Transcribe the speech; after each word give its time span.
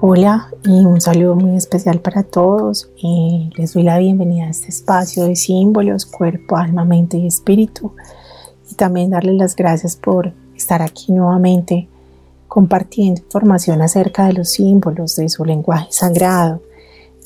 Hola 0.00 0.48
y 0.62 0.86
un 0.86 1.00
saludo 1.00 1.34
muy 1.34 1.56
especial 1.56 2.00
para 2.00 2.22
todos. 2.22 2.88
Eh, 3.02 3.50
les 3.56 3.74
doy 3.74 3.82
la 3.82 3.98
bienvenida 3.98 4.44
a 4.44 4.50
este 4.50 4.68
espacio 4.68 5.24
de 5.24 5.34
símbolos, 5.34 6.06
cuerpo, 6.06 6.56
alma, 6.56 6.84
mente 6.84 7.16
y 7.18 7.26
espíritu. 7.26 7.90
Y 8.70 8.76
también 8.76 9.10
darles 9.10 9.34
las 9.34 9.56
gracias 9.56 9.96
por 9.96 10.32
estar 10.54 10.82
aquí 10.82 11.10
nuevamente 11.10 11.88
compartiendo 12.46 13.22
información 13.22 13.82
acerca 13.82 14.26
de 14.26 14.34
los 14.34 14.50
símbolos, 14.50 15.16
de 15.16 15.28
su 15.28 15.44
lenguaje 15.44 15.88
sagrado, 15.90 16.62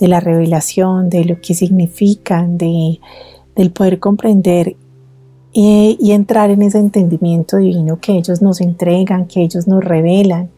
de 0.00 0.08
la 0.08 0.20
revelación, 0.20 1.10
de 1.10 1.26
lo 1.26 1.42
que 1.42 1.52
significan, 1.52 2.56
de, 2.56 3.00
del 3.54 3.70
poder 3.70 3.98
comprender 3.98 4.76
y, 5.52 5.98
y 6.00 6.12
entrar 6.12 6.48
en 6.48 6.62
ese 6.62 6.78
entendimiento 6.78 7.58
divino 7.58 8.00
que 8.00 8.12
ellos 8.12 8.40
nos 8.40 8.62
entregan, 8.62 9.26
que 9.26 9.42
ellos 9.42 9.68
nos 9.68 9.84
revelan. 9.84 10.48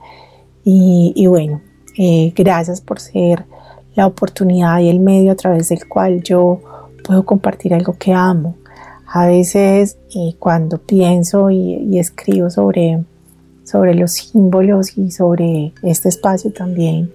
Y, 0.62 1.12
y 1.16 1.26
bueno, 1.26 1.60
eh, 1.96 2.32
gracias 2.34 2.80
por 2.80 3.00
ser 3.00 3.44
la 3.94 4.06
oportunidad 4.06 4.80
y 4.80 4.88
el 4.88 5.00
medio 5.00 5.32
a 5.32 5.36
través 5.36 5.68
del 5.68 5.86
cual 5.88 6.22
yo 6.22 6.60
puedo 7.04 7.24
compartir 7.24 7.74
algo 7.74 7.96
que 7.98 8.12
amo. 8.12 8.56
A 9.06 9.26
veces 9.26 9.98
cuando 10.38 10.78
pienso 10.78 11.50
y, 11.50 11.98
escribo 11.98 12.50
sobre, 12.50 13.04
sobre 13.64 13.94
los 13.94 14.12
símbolos 14.12 14.98
y 14.98 15.10
sobre 15.10 15.72
este 15.82 16.08
espacio 16.08 16.52
también, 16.52 17.12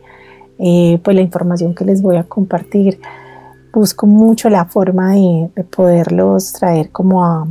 eh, 0.59 0.99
pues 1.03 1.15
la 1.15 1.21
información 1.21 1.75
que 1.75 1.85
les 1.85 2.01
voy 2.01 2.17
a 2.17 2.23
compartir, 2.23 2.99
busco 3.73 4.07
mucho 4.07 4.49
la 4.49 4.65
forma 4.65 5.13
de, 5.13 5.49
de 5.55 5.63
poderlos 5.63 6.53
traer 6.53 6.89
como 6.91 7.25
a, 7.25 7.47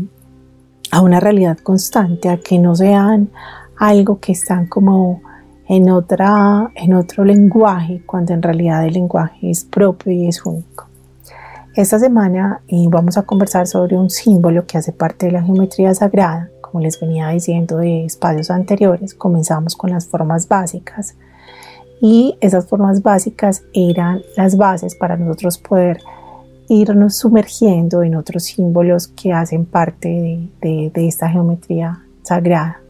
a 0.90 1.00
una 1.00 1.20
realidad 1.20 1.58
constante, 1.58 2.28
a 2.28 2.38
que 2.38 2.58
no 2.58 2.74
sean 2.74 3.30
algo 3.76 4.18
que 4.18 4.32
están 4.32 4.66
como 4.66 5.20
en, 5.68 5.90
otra, 5.90 6.70
en 6.74 6.94
otro 6.94 7.24
lenguaje, 7.24 8.02
cuando 8.06 8.32
en 8.32 8.42
realidad 8.42 8.86
el 8.86 8.94
lenguaje 8.94 9.50
es 9.50 9.64
propio 9.64 10.12
y 10.12 10.26
es 10.26 10.44
único. 10.44 10.86
Esta 11.76 11.98
semana 11.98 12.62
eh, 12.66 12.86
vamos 12.88 13.18
a 13.18 13.22
conversar 13.22 13.66
sobre 13.66 13.96
un 13.96 14.08
símbolo 14.08 14.66
que 14.66 14.78
hace 14.78 14.92
parte 14.92 15.26
de 15.26 15.32
la 15.32 15.42
geometría 15.42 15.94
sagrada. 15.94 16.48
Como 16.62 16.82
les 16.82 16.98
venía 16.98 17.28
diciendo 17.28 17.76
de 17.76 18.06
espacios 18.06 18.50
anteriores, 18.50 19.14
comenzamos 19.14 19.76
con 19.76 19.90
las 19.90 20.06
formas 20.06 20.48
básicas 20.48 21.14
y 22.00 22.36
esas 22.40 22.66
formas 22.66 23.02
básicas 23.02 23.62
eran 23.72 24.22
las 24.36 24.56
bases 24.56 24.94
para 24.94 25.16
nosotros 25.16 25.58
poder 25.58 26.00
irnos 26.68 27.16
sumergiendo 27.16 28.02
en 28.02 28.16
otros 28.16 28.44
símbolos 28.44 29.08
que 29.08 29.32
hacen 29.32 29.64
parte 29.64 30.50
de 30.60 30.92
esta 30.94 31.28
geometría 31.28 32.02
sagrada. 32.22 32.80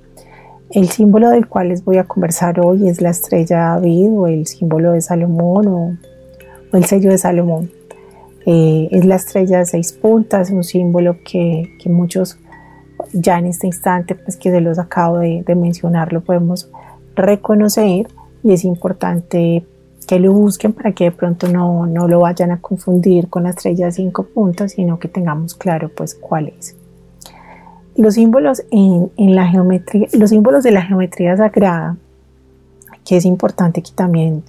El 0.70 0.91
símbolo 0.91 1.30
del 1.30 1.48
cual 1.48 1.69
les 1.69 1.83
voy 1.83 1.97
a 1.97 2.05
conversar 2.05 2.61
hoy 2.61 2.88
es 2.88 3.00
la 3.00 3.08
estrella 3.08 3.77
David 3.77 4.11
o 4.12 4.27
el 4.27 4.47
símbolo 4.47 4.92
de 4.92 5.00
Salomón 5.00 5.66
o, 5.66 5.97
el 6.77 6.84
sello 6.84 7.11
de 7.11 7.16
Salomón. 7.16 7.70
Eh, 8.45 8.89
es 8.90 9.06
la 9.06 9.17
estrella 9.17 9.58
de 9.58 9.64
seis 9.64 9.95
puntas, 9.95 10.51
un 10.51 10.62
símbolo 10.62 11.17
que, 11.24 11.70
muchos 11.86 12.39
ya 13.14 13.39
en 13.39 13.46
este 13.46 13.67
instante, 13.67 14.14
pues 14.14 14.36
que 14.36 14.51
se 14.51 14.61
los 14.61 14.79
acabo 14.79 15.18
de, 15.18 15.42
mencionar, 15.56 16.12
lo 16.12 16.20
podemos 16.20 16.70
reconocer 17.14 18.08
y 18.42 18.52
es 18.52 18.64
importante 18.64 19.64
que 20.06 20.20
lo 20.20 20.33
busquen 20.33 20.74
para 20.74 20.92
que 20.92 21.05
de 21.05 21.12
pronto 21.12 21.48
no, 21.48 21.86
no 21.86 22.08
lo 22.08 22.20
vayan 22.20 22.50
a 22.50 22.61
confundir 22.61 23.29
con 23.29 23.45
la 23.45 23.50
estrella 23.50 23.86
de 23.86 23.92
cinco 23.92 24.24
puntas, 24.24 24.73
sino 24.73 24.98
que 24.98 25.08
tengamos 25.08 25.55
claro 25.55 25.90
pues 25.95 26.14
cuál 26.14 26.48
es. 26.48 26.77
Los 27.98 28.14
símbolos 28.14 28.63
en, 28.70 29.11
la 29.35 29.48
geometría, 29.48 30.07
los 30.13 30.31
símbolos 30.31 30.63
de 30.63 30.70
la 30.70 30.83
geometría 30.83 31.36
sagrada, 31.36 31.97
que 33.05 33.17
es 33.17 33.25
importante 33.25 33.83
que 33.83 33.91
también 33.91 34.45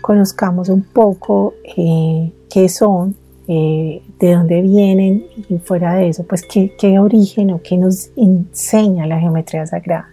conozcamos 0.00 0.70
un 0.70 0.80
poco 0.80 1.52
eh, 1.76 2.32
qué 2.48 2.66
son, 2.70 3.14
eh, 3.46 4.00
de 4.18 4.34
dónde 4.34 4.62
vienen 4.62 5.26
y 5.50 5.58
fuera 5.58 5.92
de 5.92 6.08
eso, 6.08 6.24
pues 6.24 6.46
qué, 6.46 6.98
origen 6.98 7.50
o 7.50 7.60
qué 7.62 7.76
nos 7.76 8.08
enseña 8.16 9.06
la 9.06 9.20
geometría 9.20 9.66
sagrada, 9.66 10.08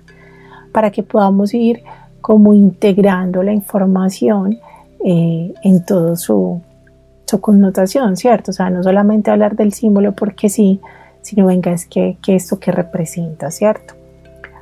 para 0.74 0.92
que 0.92 1.02
podamos 1.02 1.54
ir 1.54 1.84
como 2.20 2.54
integrando 2.54 3.42
la 3.42 3.54
información 3.54 4.60
eh, 5.06 5.54
en 5.64 5.86
todo 5.86 6.18
su, 6.18 6.60
su 7.26 7.40
connotación, 7.40 8.18
¿cierto? 8.18 8.52
O 8.52 8.54
sea, 8.54 8.70
no 8.70 8.84
solamente 8.84 9.32
hablar 9.32 9.56
del 9.56 9.72
símbolo 9.72 10.12
porque 10.12 10.50
sí, 10.50 10.82
sino 11.22 11.46
venga, 11.46 11.72
es 11.72 11.86
que, 11.86 12.18
esto 12.28 12.60
que 12.60 12.72
representa, 12.72 13.52
¿cierto? 13.52 13.94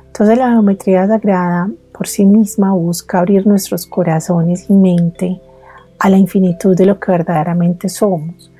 Entonces 0.06 0.38
la 0.38 0.50
geometría 0.50 1.06
sagrada 1.06 1.70
por 1.92 2.06
sí 2.06 2.24
misma 2.24 2.72
busca 2.72 3.18
abrir 3.18 3.46
nuestros 3.46 3.86
corazones 3.86 4.68
y 4.68 4.72
mente 4.74 5.40
a 5.98 6.08
la 6.10 6.18
infinitud 6.18 6.76
de 6.76 6.86
lo 6.86 6.98
que 6.98 7.12
verdaderamente 7.12 7.88
somos. 7.88 8.50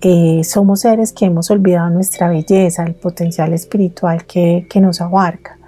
Eh, 0.00 0.42
somos 0.44 0.80
seres 0.80 1.12
que 1.12 1.26
hemos 1.26 1.50
olvidado 1.50 1.90
nuestra 1.90 2.28
belleza, 2.28 2.84
el 2.84 2.94
potencial 2.94 3.52
espiritual 3.52 4.24
que, 4.26 4.66
que 4.68 4.80
nos 4.80 5.00
abarca. 5.00 5.58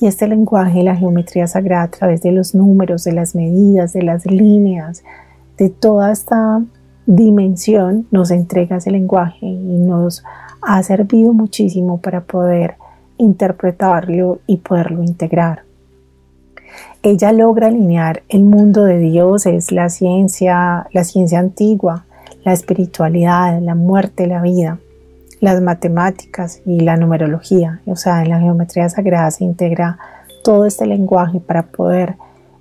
Y 0.00 0.06
este 0.06 0.28
lenguaje, 0.28 0.82
la 0.82 0.96
geometría 0.96 1.46
sagrada, 1.46 1.84
a 1.84 1.90
través 1.90 2.22
de 2.22 2.32
los 2.32 2.54
números, 2.54 3.04
de 3.04 3.12
las 3.12 3.34
medidas, 3.34 3.92
de 3.92 4.02
las 4.02 4.26
líneas, 4.26 5.02
de 5.56 5.70
toda 5.70 6.12
esta 6.12 6.62
dimensión, 7.06 8.06
nos 8.10 8.30
entrega 8.30 8.76
ese 8.76 8.90
lenguaje 8.90 9.46
y 9.46 9.78
nos 9.78 10.24
ha 10.66 10.82
servido 10.82 11.32
muchísimo 11.32 11.98
para 12.00 12.22
poder 12.22 12.76
interpretarlo 13.18 14.40
y 14.46 14.58
poderlo 14.58 15.02
integrar. 15.02 15.62
Ella 17.02 17.32
logra 17.32 17.68
alinear 17.68 18.22
el 18.28 18.44
mundo 18.44 18.84
de 18.84 18.98
dioses, 18.98 19.70
la 19.72 19.90
ciencia, 19.90 20.86
la 20.92 21.04
ciencia 21.04 21.38
antigua, 21.38 22.06
la 22.44 22.52
espiritualidad, 22.52 23.60
la 23.60 23.74
muerte, 23.74 24.26
la 24.26 24.40
vida, 24.42 24.78
las 25.40 25.60
matemáticas 25.60 26.62
y 26.64 26.80
la 26.80 26.96
numerología. 26.96 27.80
O 27.86 27.96
sea, 27.96 28.22
en 28.22 28.30
la 28.30 28.40
geometría 28.40 28.88
sagrada 28.88 29.30
se 29.30 29.44
integra 29.44 29.98
todo 30.42 30.66
este 30.66 30.86
lenguaje 30.86 31.40
para 31.40 31.64
poder 31.66 32.16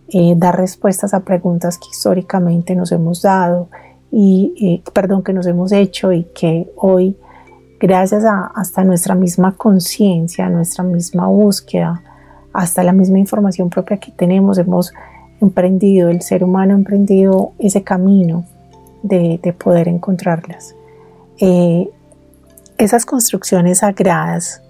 eh, 0.09 0.34
dar 0.38 0.58
respuestas 0.58 1.13
a 1.13 1.22
preguntas 1.22 1.78
que 1.78 1.88
históricamente 1.92 2.75
nos 2.75 2.92
hemos 2.92 3.22
dado 3.22 3.69
y, 4.12 4.53
eh, 4.86 4.92
perdón, 4.92 5.24
que 5.24 5.34
nos 5.34 5.47
hemos 5.47 5.72
hecho 5.72 6.12
y 6.12 6.25
que 6.36 6.72
hoy 6.75 7.18
gracias 7.84 8.24
a 8.24 8.46
hasta 8.56 8.86
nuestra 8.86 9.14
misma 9.14 9.58
conciencia, 9.58 10.48
nuestra 10.48 10.86
misma 10.86 11.28
búsqueda, 11.28 12.02
hasta 12.54 12.82
la 12.82 12.94
misma 12.94 13.20
información 13.20 13.70
propia 13.70 13.98
que 13.98 14.10
tenemos, 14.10 14.58
hemos 14.58 14.94
emprendido, 15.42 16.08
el 16.08 16.22
ser 16.22 16.46
humano 16.46 16.76
ha 16.76 16.78
emprendido 16.78 17.52
ese 17.60 17.84
camino 17.84 18.46
de, 19.02 19.54
poder 19.62 19.90
encontrarlas. 19.90 20.74
Eh, 21.40 21.90
esas 22.78 23.06
construcciones 23.06 23.80
sagradas, 23.80 24.62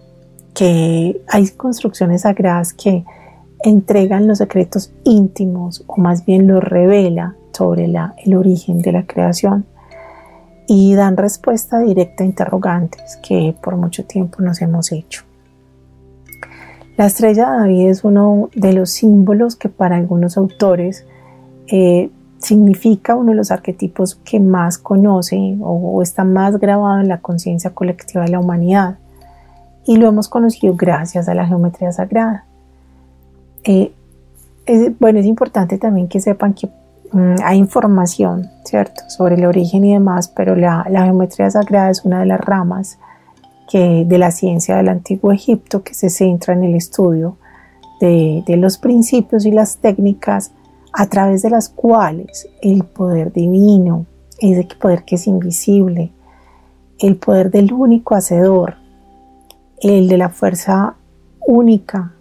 que 0.56 1.22
hay 1.28 1.48
construcciones 1.50 2.22
sagradas 2.22 2.74
que 2.74 3.06
entregan 3.64 4.28
los 4.28 4.40
secretos 4.40 4.92
íntimos 5.04 5.84
o 5.86 5.98
más 6.02 6.26
bien 6.26 6.48
los 6.48 6.64
revela 6.64 7.36
sobre 7.52 7.86
el 7.86 8.36
origen 8.36 8.82
de 8.82 8.92
la 8.92 9.06
creación 9.06 9.68
y 10.68 10.94
dan 10.96 11.18
respuesta 11.18 11.80
directa 11.80 12.24
a 12.24 12.28
interrogantes 12.28 13.18
que 13.18 13.56
por 13.62 13.76
mucho 13.76 14.06
tiempo 14.06 14.42
nos 14.42 14.62
hemos 14.62 14.92
hecho. 14.92 15.24
La 16.98 17.08
estrella 17.08 17.50
de 17.50 17.58
David 17.58 17.90
es 17.90 18.04
uno 18.04 18.50
de 18.56 18.74
los 18.74 18.92
símbolos 18.92 19.56
que 19.56 19.70
para 19.70 19.96
algunos 19.96 20.38
autores 20.38 21.06
eh, 21.68 22.12
significa 22.38 23.16
uno 23.16 23.32
de 23.32 23.38
los 23.38 23.52
arquetipos 23.52 24.16
que 24.16 24.40
más 24.40 24.78
conoce 24.78 25.58
o, 25.62 26.02
está 26.04 26.24
más 26.24 26.60
grabado 26.60 27.00
en 27.00 27.08
la 27.08 27.20
conciencia 27.20 27.72
colectiva 27.72 28.26
de 28.26 28.32
la 28.32 28.40
humanidad 28.40 28.98
y 29.86 29.98
lo 29.98 30.08
hemos 30.08 30.28
conocido 30.30 30.76
gracias 30.76 31.28
a 31.28 31.34
la 31.34 31.48
geometría 31.48 31.92
sagrada. 31.92 32.46
Eh, 33.64 33.92
bueno, 35.00 35.20
es 35.20 35.26
importante 35.26 35.78
también 35.78 36.08
que 36.08 36.20
sepan 36.20 36.54
que 36.54 36.70
Mm, 37.14 37.36
hay 37.44 37.60
información, 37.60 38.50
¿cierto?, 38.66 39.04
sobre 39.08 39.36
el 39.36 39.46
origen 39.46 39.86
y 39.86 39.94
demás, 39.94 40.28
pero 40.28 40.56
la, 40.56 40.84
geometría 40.84 41.50
sagrada 41.52 41.92
es 41.92 42.04
una 42.04 42.20
de 42.20 42.26
las 42.26 42.42
ramas 42.42 42.98
que, 43.70 44.04
de 44.06 44.18
la 44.18 44.32
ciencia 44.32 44.76
del 44.78 44.90
antiguo 44.90 45.32
Egipto 45.32 45.84
que 45.84 45.94
se 45.94 46.10
centra 46.10 46.56
en 46.56 46.64
el 46.64 46.74
estudio 46.74 47.38
de, 48.02 48.44
los 48.58 48.80
principios 48.80 49.46
y 49.46 49.52
las 49.52 49.78
técnicas 49.78 50.52
a 50.92 51.06
través 51.06 51.44
de 51.44 51.52
las 51.52 51.70
cuales 51.70 52.50
el 52.62 52.84
poder 52.84 53.32
divino, 53.32 54.08
ese 54.40 54.68
poder 54.80 55.04
que 55.06 55.16
es 55.16 55.28
invisible, 55.28 56.12
el 57.00 57.16
poder 57.16 57.52
del 57.52 57.72
único 57.72 58.16
hacedor, 58.16 58.76
el 59.82 60.08
de 60.08 60.18
la 60.18 60.30
fuerza 60.30 60.96
única 61.46 62.14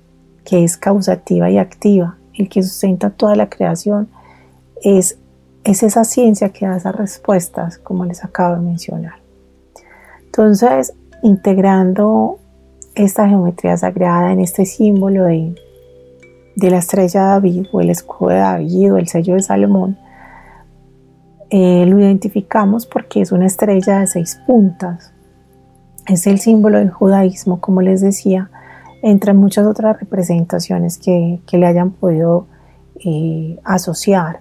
que 0.44 0.64
es 0.64 0.76
causativa 0.76 1.50
y 1.50 1.58
activa, 1.58 2.18
el 2.34 2.48
que 2.48 2.62
sustenta 2.62 3.10
toda 3.10 3.36
la 3.36 3.48
creación, 3.48 4.08
es, 4.82 5.18
es 5.64 5.82
esa 5.82 6.04
ciencia 6.04 6.50
que 6.50 6.66
da 6.66 6.76
esas 6.76 6.94
respuestas, 6.94 7.78
como 7.78 8.04
les 8.04 8.24
acabo 8.24 8.56
de 8.56 8.62
mencionar. 8.62 9.20
Entonces, 10.24 10.94
integrando 11.22 12.38
esta 12.94 13.28
geometría 13.28 13.76
sagrada 13.76 14.32
en 14.32 14.40
este 14.40 14.66
símbolo 14.66 15.24
de, 15.24 15.54
de 16.56 16.70
la 16.70 16.78
estrella 16.78 17.22
de 17.22 17.26
David 17.26 17.66
o 17.72 17.80
el 17.80 17.90
escudo 17.90 18.30
de 18.30 18.38
David 18.38 18.92
o 18.94 18.98
el 18.98 19.08
sello 19.08 19.34
de 19.34 19.42
Salomón, 19.42 19.98
eh, 21.54 21.84
lo 21.84 22.00
identificamos 22.00 22.86
porque 22.86 23.20
es 23.20 23.30
una 23.30 23.44
estrella 23.44 24.00
de 24.00 24.06
seis 24.06 24.40
puntas. 24.46 25.12
Es 26.06 26.26
el 26.26 26.40
símbolo 26.40 26.78
del 26.78 26.90
judaísmo, 26.90 27.60
como 27.60 27.82
les 27.82 28.00
decía, 28.00 28.50
entre 29.02 29.34
muchas 29.34 29.66
otras 29.66 30.00
representaciones 30.00 30.96
que, 30.96 31.40
le 31.52 31.66
hayan 31.66 31.90
podido 31.90 32.46
eh, 33.04 33.58
asociar. 33.64 34.40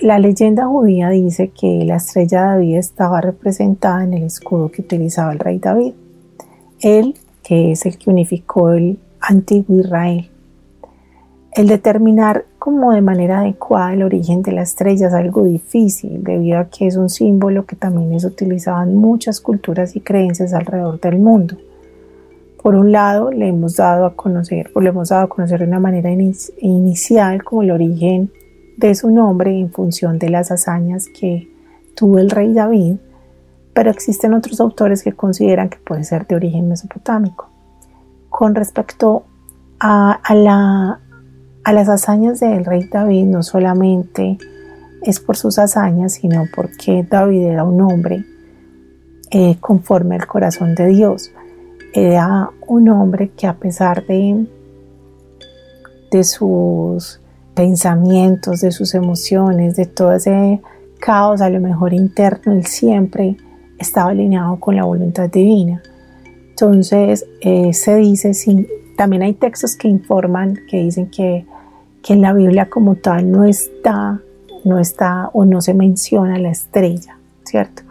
La, 0.00 0.18
leyenda 0.18 0.66
judía 0.66 1.10
dice 1.10 1.50
que 1.50 1.84
la 1.84 1.98
estrella 1.98 2.40
de 2.40 2.48
David 2.48 2.76
estaba 2.78 3.20
representada 3.20 4.02
en 4.02 4.14
el 4.14 4.24
escudo 4.24 4.68
que 4.72 4.82
utilizaba 4.82 5.32
el 5.32 5.38
rey 5.38 5.60
David. 5.60 5.92
Él, 6.80 7.14
que 7.44 7.70
es 7.70 7.86
el 7.86 7.96
que 7.96 8.10
unificó 8.10 8.72
el 8.72 8.98
antiguo 9.20 9.78
Israel. 9.78 10.28
El 11.52 11.68
determinar 11.68 12.46
como 12.58 12.90
de 12.90 13.00
manera 13.00 13.42
adecuada 13.42 13.94
el 13.94 14.02
origen 14.02 14.42
de 14.42 14.50
la 14.50 14.62
estrella 14.62 15.06
es 15.06 15.12
algo 15.12 15.44
difícil 15.44 16.24
debido 16.24 16.58
a 16.58 16.68
que 16.68 16.88
es 16.88 16.96
un 16.96 17.08
símbolo 17.08 17.64
que 17.64 17.76
también 17.76 18.12
es 18.12 18.24
utilizado 18.24 18.82
en 18.82 18.96
muchas 18.96 19.40
culturas 19.40 19.94
y 19.94 20.00
creencias 20.00 20.52
alrededor 20.52 20.98
del 20.98 21.20
mundo. 21.20 21.56
Por 22.60 22.74
un 22.74 22.90
lado, 22.90 23.30
le 23.30 23.46
hemos 23.46 23.76
dado 23.76 24.04
a 24.04 24.16
conocer, 24.16 24.68
o 24.74 24.80
le 24.80 24.88
hemos 24.88 25.10
dado 25.10 25.22
a 25.22 25.28
conocer 25.28 25.60
de 25.60 25.66
una 25.66 25.78
manera 25.78 26.10
inicial 26.10 27.44
como 27.44 27.62
el 27.62 27.70
origen 27.70 28.32
de 28.76 28.94
su 28.94 29.10
nombre 29.10 29.58
en 29.58 29.70
función 29.70 30.18
de 30.18 30.30
las 30.30 30.50
hazañas 30.50 31.08
que 31.08 31.50
tuvo 31.94 32.18
el 32.18 32.30
rey 32.30 32.52
David, 32.52 32.96
pero 33.74 33.90
existen 33.90 34.34
otros 34.34 34.60
autores 34.60 35.02
que 35.02 35.12
consideran 35.12 35.68
que 35.68 35.78
puede 35.78 36.04
ser 36.04 36.26
de 36.26 36.36
origen 36.36 36.68
mesopotámico. 36.68 37.48
Con 38.28 38.54
respecto 38.54 39.24
a, 39.78 40.20
la, 40.34 41.00
a 41.64 41.72
las 41.72 41.88
hazañas 41.88 42.40
del 42.40 42.64
rey 42.64 42.88
David, 42.90 43.26
no 43.26 43.42
solamente 43.42 44.38
es 45.02 45.20
por 45.20 45.36
sus 45.36 45.58
hazañas, 45.58 46.14
sino 46.14 46.44
porque 46.54 47.06
David 47.08 47.42
era 47.42 47.64
un 47.64 47.80
hombre 47.80 48.24
eh, 49.30 49.56
conforme 49.60 50.16
al 50.16 50.26
corazón 50.26 50.74
de 50.74 50.88
Dios 50.88 51.32
era 51.92 52.50
un 52.66 52.88
hombre 52.88 53.30
que 53.30 53.46
a 53.46 53.54
pesar 53.54 54.06
de, 54.06 54.46
de 56.10 56.24
sus 56.24 57.20
pensamientos, 57.54 58.60
de 58.60 58.72
sus 58.72 58.94
emociones, 58.94 59.76
de 59.76 59.86
todo 59.86 60.12
ese 60.12 60.60
caos 60.98 61.40
a 61.40 61.50
lo 61.50 61.60
mejor 61.60 61.94
interno, 61.94 62.52
él 62.52 62.66
siempre 62.66 63.36
estaba 63.78 64.10
alineado 64.10 64.60
con 64.60 64.76
la 64.76 64.84
voluntad 64.84 65.30
divina. 65.30 65.82
Entonces 66.50 67.26
eh, 67.40 67.72
se 67.72 67.96
dice, 67.96 68.32
también 68.96 69.22
hay 69.22 69.32
textos 69.32 69.76
que 69.76 69.88
informan, 69.88 70.58
que 70.68 70.78
dicen 70.78 71.10
que, 71.10 71.46
que 72.02 72.12
en 72.12 72.20
la 72.20 72.32
Biblia 72.32 72.68
como 72.68 72.96
tal 72.96 73.30
no 73.30 73.44
está, 73.44 74.20
no 74.64 74.78
está 74.78 75.30
o 75.32 75.44
no 75.44 75.60
se 75.60 75.72
menciona 75.72 76.38
la 76.38 76.50
estrella, 76.50 77.18
¿cierto? 77.44 77.82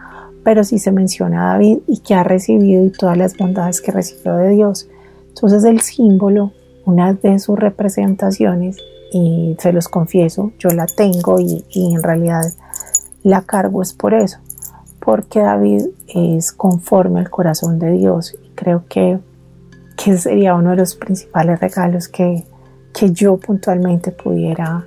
pero 0.42 0.64
sí 0.64 0.78
se 0.78 0.92
menciona 0.92 1.50
a 1.50 1.52
David 1.52 1.78
y 1.86 1.98
que 1.98 2.14
ha 2.14 2.22
recibido 2.22 2.84
y 2.84 2.90
todas 2.90 3.16
las 3.16 3.36
bondades 3.36 3.80
que 3.80 3.92
recibió 3.92 4.36
de 4.36 4.50
Dios. 4.50 4.88
Entonces 5.28 5.64
el 5.64 5.80
símbolo, 5.80 6.52
una 6.84 7.12
de 7.14 7.38
sus 7.38 7.58
representaciones, 7.58 8.76
y 9.12 9.56
se 9.58 9.72
los 9.72 9.88
confieso, 9.88 10.52
yo 10.58 10.70
la 10.70 10.86
tengo 10.86 11.40
y, 11.40 11.64
en 11.74 12.02
realidad 12.02 12.44
la 13.22 13.42
cargo 13.42 13.82
es 13.82 13.92
por 13.92 14.14
eso, 14.14 14.38
porque 15.00 15.40
David 15.40 15.86
es 16.08 16.52
conforme 16.52 17.20
al 17.20 17.30
corazón 17.30 17.78
de 17.78 17.90
Dios 17.92 18.36
y 18.42 18.50
creo 18.50 18.84
que, 18.88 19.18
que 19.96 20.16
sería 20.16 20.54
uno 20.54 20.70
de 20.70 20.76
los 20.76 20.94
principales 20.94 21.60
regalos 21.60 22.08
que, 22.08 22.44
que 22.92 23.10
yo 23.10 23.36
puntualmente 23.36 24.12
pudiera 24.12 24.86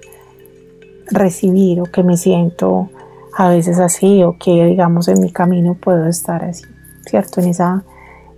recibir 1.12 1.82
o 1.82 1.86
que 1.86 2.04
me 2.04 2.18
siento 2.18 2.90
a 3.36 3.50
veces 3.50 3.80
así 3.80 4.24
o 4.24 4.38
que 4.38 4.66
digamos 4.66 5.08
en 5.08 5.20
mi 5.20 5.32
camino 5.32 5.76
puedo 5.76 6.08
estar 6.08 6.44
así, 6.44 6.66
¿cierto? 7.06 7.42
En 7.42 7.50
esa, 7.50 7.84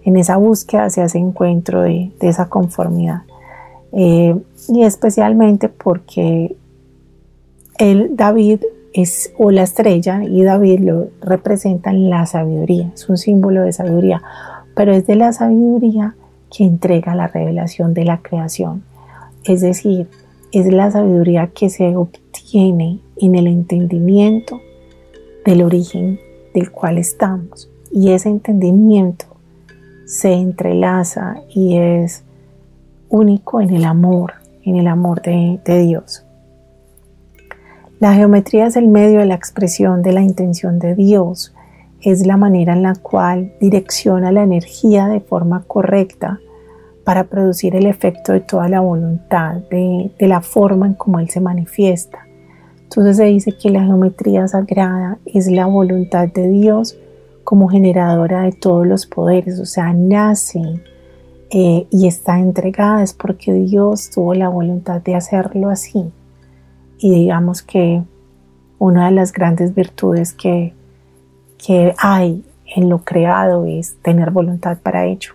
en 0.03 0.17
esa 0.17 0.37
búsqueda 0.37 0.85
hacia 0.85 1.05
ese 1.05 1.17
encuentro 1.17 1.81
de, 1.81 2.11
esa 2.21 2.49
conformidad. 2.49 3.23
Eh, 3.97 4.35
y 4.67 4.83
especialmente 4.83 5.69
porque 5.69 6.57
el 7.77 8.17
David 8.17 8.59
es, 8.93 9.31
o 9.37 9.51
la 9.51 9.63
estrella 9.63 10.21
y 10.25 10.43
David 10.43 10.81
lo 10.81 11.07
representan 11.21 12.09
la 12.09 12.25
sabiduría, 12.25 12.91
es 12.93 13.07
un 13.07 13.17
símbolo 13.17 13.61
de 13.61 13.71
sabiduría, 13.71 14.21
pero 14.75 14.93
es 14.93 15.07
de 15.07 15.15
la 15.15 15.31
sabiduría 15.31 16.15
que 16.55 16.65
entrega 16.65 17.15
la 17.15 17.27
revelación 17.27 17.93
de 17.93 18.03
la 18.03 18.21
creación. 18.21 18.83
Es 19.45 19.61
decir, 19.61 20.09
es 20.51 20.67
la 20.67 20.91
sabiduría 20.91 21.47
que 21.47 21.69
se 21.69 21.95
obtiene 21.95 22.99
en 23.15 23.35
el 23.35 23.47
entendimiento 23.47 24.59
del 25.45 25.61
origen 25.61 26.19
del 26.53 26.69
cual 26.71 26.97
estamos. 26.97 27.69
Y 27.91 28.11
ese 28.11 28.27
entendimiento 28.27 29.25
se 30.05 30.33
entrelaza 30.33 31.37
y 31.53 31.77
es 31.77 32.24
único 33.15 33.61
en 33.61 33.69
el 33.69 33.85
amor, 33.85 34.33
en 34.63 34.75
el 34.75 34.87
amor 34.87 35.21
de, 35.21 35.59
Dios. 35.65 36.25
La 37.99 38.13
geometría 38.13 38.67
es 38.67 38.75
el 38.75 38.89
medio 38.89 39.19
de 39.19 39.25
la 39.25 39.35
expresión 39.35 40.01
de 40.01 40.11
la 40.11 40.21
intención 40.21 40.79
de 40.79 40.95
Dios, 40.95 41.55
es 42.01 42.27
la 42.27 42.35
manera 42.35 42.73
en 42.73 42.83
la 42.83 42.93
cual 42.93 43.53
direcciona 43.61 44.33
la 44.33 44.43
energía 44.43 45.07
de 45.07 45.21
forma 45.21 45.63
correcta 45.63 46.39
para 47.05 47.23
producir 47.23 47.75
el 47.75 47.85
efecto 47.85 48.33
de 48.33 48.41
toda 48.41 48.67
la 48.67 48.81
voluntad, 48.81 49.61
de, 49.71 50.11
la 50.19 50.41
forma 50.41 50.85
en 50.85 50.93
cómo 50.95 51.19
Él 51.19 51.29
se 51.29 51.39
manifiesta. 51.39 52.19
Entonces 52.83 53.15
se 53.15 53.25
dice 53.25 53.53
que 53.57 53.69
la 53.69 53.85
geometría 53.85 54.45
sagrada 54.49 55.19
es 55.25 55.49
la 55.49 55.67
voluntad 55.67 56.27
de 56.27 56.49
Dios 56.49 56.97
como 57.45 57.69
generadora 57.69 58.41
de 58.41 58.51
todos 58.51 58.85
los 58.85 59.05
poderes, 59.05 59.57
o 59.59 59.65
sea, 59.65 59.93
nace 59.93 60.59
eh, 61.49 61.87
y 61.89 62.07
está 62.07 62.39
entregada 62.39 63.03
es 63.03 63.13
porque 63.13 63.53
Dios 63.53 64.09
tuvo 64.09 64.33
la 64.33 64.49
voluntad 64.49 65.01
de 65.01 65.15
hacerlo 65.15 65.69
así. 65.69 66.11
Y 66.97 67.11
digamos 67.13 67.61
que 67.61 68.03
una 68.79 69.05
de 69.05 69.11
las 69.11 69.31
grandes 69.31 69.75
virtudes 69.75 70.33
que, 70.33 70.73
que 71.57 71.93
hay 71.97 72.43
en 72.75 72.89
lo 72.89 72.99
creado 73.03 73.65
es 73.65 73.95
tener 74.01 74.31
voluntad 74.31 74.79
para 74.79 75.05
ello, 75.05 75.33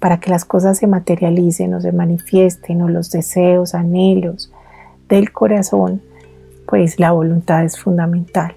para 0.00 0.20
que 0.20 0.30
las 0.30 0.44
cosas 0.44 0.78
se 0.78 0.86
materialicen 0.86 1.74
o 1.74 1.80
se 1.80 1.92
manifiesten 1.92 2.82
o 2.82 2.88
los 2.88 3.10
deseos, 3.10 3.74
anhelos 3.74 4.52
del 5.08 5.32
corazón 5.32 6.02
pues 6.68 7.00
la 7.00 7.12
voluntad 7.12 7.64
es 7.64 7.78
fundamental. 7.78 8.54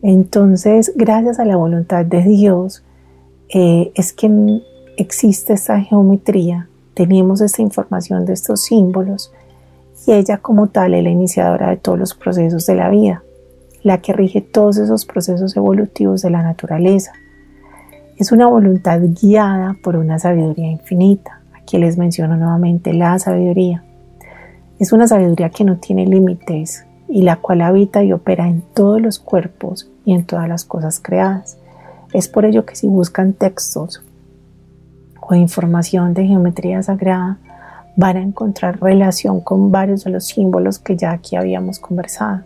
Entonces, 0.00 0.92
gracias 0.94 1.40
a 1.40 1.44
la 1.44 1.56
voluntad 1.56 2.04
de 2.04 2.22
Dios, 2.22 2.84
eh, 3.48 3.90
es 3.96 4.12
que 4.12 4.28
existe 4.96 5.52
esta 5.52 5.80
geometría, 5.80 6.68
tenemos 6.94 7.40
esta 7.40 7.62
información 7.62 8.24
de 8.24 8.32
estos 8.32 8.62
símbolos 8.62 9.32
y 10.06 10.12
ella 10.12 10.38
como 10.38 10.68
tal 10.68 10.94
es 10.94 11.02
la 11.02 11.10
iniciadora 11.10 11.70
de 11.70 11.76
todos 11.76 11.98
los 11.98 12.14
procesos 12.14 12.66
de 12.66 12.74
la 12.74 12.88
vida, 12.88 13.22
la 13.82 14.00
que 14.00 14.12
rige 14.12 14.40
todos 14.40 14.78
esos 14.78 15.04
procesos 15.04 15.56
evolutivos 15.56 16.22
de 16.22 16.30
la 16.30 16.42
naturaleza. 16.42 17.12
Es 18.16 18.32
una 18.32 18.46
voluntad 18.46 19.00
guiada 19.02 19.76
por 19.82 19.96
una 19.96 20.18
sabiduría 20.18 20.70
infinita. 20.70 21.40
Aquí 21.54 21.76
les 21.76 21.98
menciono 21.98 22.36
nuevamente 22.36 22.94
la 22.94 23.18
sabiduría. 23.18 23.84
Es 24.78 24.92
una 24.92 25.06
sabiduría 25.06 25.50
que 25.50 25.64
no 25.64 25.76
tiene 25.76 26.06
límites, 26.06 26.86
y 27.08 27.22
la 27.22 27.36
cual 27.36 27.62
habita 27.62 28.02
y 28.02 28.12
opera 28.12 28.48
en 28.48 28.62
todos 28.74 29.00
los 29.00 29.18
cuerpos 29.18 29.90
y 30.04 30.14
en 30.14 30.24
todas 30.24 30.48
las 30.48 30.64
cosas 30.64 31.00
creadas. 31.00 31.58
Es 32.12 32.28
por 32.28 32.44
ello 32.44 32.64
que 32.64 32.76
si 32.76 32.86
buscan 32.86 33.32
textos 33.32 34.02
o 35.28 35.34
información 35.34 36.14
de 36.14 36.26
geometría 36.26 36.82
sagrada, 36.82 37.38
van 37.96 38.16
a 38.16 38.22
encontrar 38.22 38.80
relación 38.80 39.40
con 39.40 39.70
varios 39.70 40.04
de 40.04 40.10
los 40.10 40.26
símbolos 40.26 40.78
que 40.78 40.96
ya 40.96 41.12
aquí 41.12 41.36
habíamos 41.36 41.78
conversado. 41.78 42.42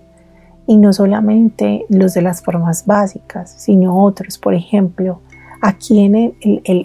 Y 0.66 0.76
no 0.76 0.92
solamente 0.92 1.84
los 1.88 2.14
de 2.14 2.22
las 2.22 2.42
formas 2.42 2.86
básicas, 2.86 3.52
sino 3.58 4.02
otros. 4.02 4.38
Por 4.38 4.54
ejemplo, 4.54 5.20
aquí 5.60 6.00
en 6.00 6.34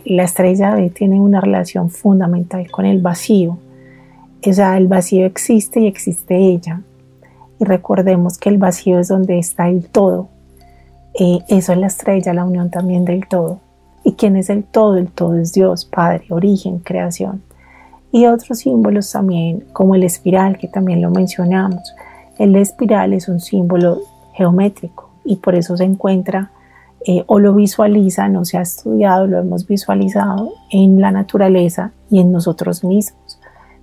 la 0.06 0.24
estrella 0.24 0.74
B 0.74 0.90
tiene 0.90 1.22
una 1.22 1.40
relación 1.40 1.90
fundamental 1.90 2.70
con 2.72 2.86
el 2.86 3.02
vacío. 3.02 3.60
O 4.46 4.54
sea, 4.54 4.78
el 4.78 4.88
vacío 4.88 5.26
existe 5.26 5.82
y 5.82 5.88
existe 5.88 6.36
ella 6.36 6.82
y 7.60 7.66
recordemos 7.66 8.38
que 8.38 8.50
el 8.50 8.58
vacío 8.58 9.00
es 9.00 9.08
donde 9.08 9.40
está 9.40 9.70
el 9.70 9.86
todo. 9.86 10.30
Eh, 11.18 11.40
eso 11.48 11.72
es 11.72 11.78
la 11.78 11.88
estrella, 11.88 12.34
la 12.34 12.46
unión 12.46 12.70
también 12.70 13.06
del 13.06 13.28
todo. 13.28 13.60
¿Y 14.06 14.14
quién 14.14 14.36
es 14.36 14.52
el 14.52 14.64
todo? 14.64 14.98
El 14.98 15.10
todo 15.10 15.36
es 15.36 15.52
Dios, 15.52 15.84
Padre, 15.84 16.26
origen, 16.30 16.78
creación. 16.78 17.42
Y 18.12 18.28
otros 18.28 18.60
símbolos 18.60 19.12
también, 19.12 19.66
como 19.74 19.96
el 19.96 20.04
espiral, 20.04 20.60
que 20.60 20.68
también 20.68 21.02
lo 21.02 21.10
mencionamos. 21.10 21.96
El 22.38 22.56
espiral 22.56 23.14
es 23.14 23.28
un 23.28 23.40
símbolo 23.40 24.04
geométrico 24.34 25.10
y 25.26 25.38
por 25.38 25.56
eso 25.56 25.76
se 25.76 25.86
encuentra 25.86 26.52
eh, 27.08 27.24
o 27.26 27.40
lo 27.40 27.56
visualiza, 27.56 28.30
no 28.30 28.46
se 28.46 28.60
ha 28.60 28.62
estudiado, 28.62 29.26
lo 29.26 29.40
hemos 29.40 29.66
visualizado 29.66 30.54
en 30.70 31.02
la 31.02 31.12
naturaleza 31.12 31.92
y 32.12 32.20
en 32.20 32.32
nosotros 32.32 32.84
mismos. 32.84 33.40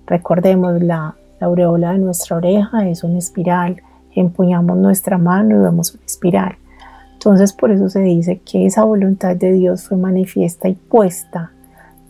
Recordemos 0.07 0.81
la, 0.81 1.17
la 1.41 1.47
aureola 1.49 1.93
de 1.93 1.99
nuestra 1.99 2.37
oreja 2.37 2.89
es 2.89 3.03
una 3.03 3.19
espiral, 3.19 3.83
empuñamos 4.15 4.77
nuestra 4.77 5.19
mano 5.19 5.57
y 5.57 5.59
vemos 5.61 5.95
una 5.95 6.05
espiral. 6.05 6.57
Entonces 7.25 7.53
por 7.53 7.71
eso 7.71 7.89
se 7.89 8.01
dice 8.01 8.41
que 8.45 8.67
esa 8.67 8.83
voluntad 8.83 9.37
de 9.37 9.53
Dios 9.53 9.85
fue 9.85 9.97
manifiesta 9.97 10.69
y 10.69 10.75
puesta 10.75 11.53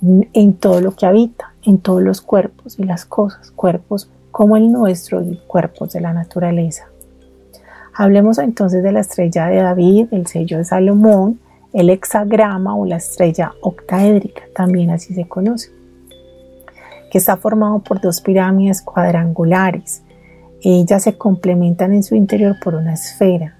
en 0.00 0.54
todo 0.54 0.80
lo 0.80 0.92
que 0.92 1.04
habita, 1.04 1.52
en 1.64 1.76
todos 1.76 2.00
los 2.00 2.22
cuerpos 2.22 2.78
y 2.78 2.84
las 2.84 3.04
cosas, 3.04 3.50
cuerpos 3.50 4.08
como 4.30 4.56
el 4.56 4.72
nuestro 4.72 5.20
y 5.20 5.38
cuerpos 5.46 5.92
de 5.92 6.00
la 6.00 6.14
naturaleza. 6.14 6.86
Hablemos 7.94 8.38
entonces 8.38 8.82
de 8.82 8.90
la 8.90 9.00
estrella 9.00 9.48
de 9.48 9.56
David, 9.56 10.06
el 10.12 10.26
sello 10.28 10.56
de 10.56 10.64
Salomón, 10.64 11.38
el 11.74 11.90
hexagrama 11.90 12.74
o 12.74 12.86
la 12.86 12.96
estrella 12.96 13.52
octaédrica, 13.60 14.44
también 14.54 14.88
así 14.92 15.12
se 15.12 15.28
conoce, 15.28 15.68
que 17.10 17.18
está 17.18 17.36
formado 17.36 17.80
por 17.80 18.00
dos 18.00 18.22
pirámides 18.22 18.80
cuadrangulares. 18.80 20.02
Ellas 20.62 21.02
se 21.02 21.18
complementan 21.18 21.92
en 21.92 22.02
su 22.02 22.14
interior 22.14 22.56
por 22.64 22.76
una 22.76 22.94
esfera. 22.94 23.58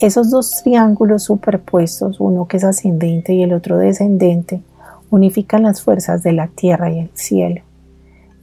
Esos 0.00 0.30
dos 0.30 0.62
triángulos 0.62 1.24
superpuestos, 1.24 2.20
uno 2.20 2.46
que 2.46 2.58
es 2.58 2.64
ascendente 2.64 3.34
y 3.34 3.42
el 3.42 3.52
otro 3.52 3.78
descendente, 3.78 4.62
unifican 5.10 5.64
las 5.64 5.82
fuerzas 5.82 6.22
de 6.22 6.32
la 6.32 6.46
tierra 6.46 6.88
y 6.92 7.00
el 7.00 7.10
cielo. 7.14 7.62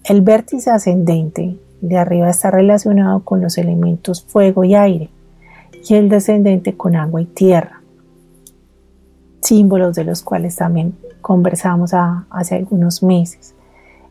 El 0.03 0.21
vértice 0.21 0.69
ascendente 0.69 1.57
de 1.79 1.97
arriba 1.97 2.29
está 2.29 2.51
relacionado 2.51 3.23
con 3.23 3.39
los 3.39 3.57
elementos 3.57 4.21
fuego 4.25 4.65
y 4.65 4.75
aire 4.75 5.09
y 5.87 5.93
el 5.95 6.09
descendente 6.09 6.75
con 6.75 6.97
agua 6.97 7.21
y 7.21 7.25
tierra, 7.25 7.81
símbolos 9.41 9.95
de 9.95 10.03
los 10.03 10.23
cuales 10.23 10.57
también 10.57 10.97
conversamos 11.21 11.91
hace 12.29 12.55
algunos 12.55 13.01
meses. 13.01 13.55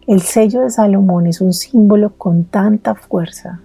El 0.07 0.23
sello 0.23 0.63
de 0.63 0.71
Salomón 0.71 1.27
es 1.27 1.43
un 1.43 1.53
símbolo 1.53 2.15
con 2.17 2.45
tanta 2.45 2.95
fuerza 2.95 3.61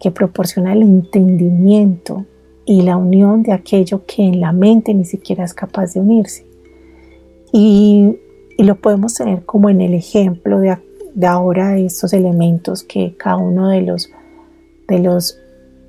que 0.00 0.10
proporciona 0.10 0.72
el 0.72 0.82
entendimiento 0.82 2.24
y 2.66 2.82
la 2.82 2.96
unión 2.96 3.42
de 3.42 3.52
aquello 3.52 4.04
que 4.06 4.22
en 4.22 4.40
la 4.40 4.52
mente 4.52 4.94
ni 4.94 5.04
siquiera 5.04 5.44
es 5.44 5.54
capaz 5.54 5.94
de 5.94 6.00
unirse. 6.00 6.46
Y, 7.52 8.18
lo 8.56 8.76
podemos 8.76 9.14
tener 9.14 9.44
como 9.44 9.68
en 9.68 9.80
el 9.80 9.94
ejemplo 9.94 10.60
de, 10.60 10.76
ahora 11.26 11.70
de 11.70 11.86
estos 11.86 12.12
elementos 12.12 12.84
que 12.84 13.16
cada 13.16 13.36
uno 13.36 13.68
de 13.68 13.82
los, 13.82 14.10
de 14.86 15.00
los 15.00 15.40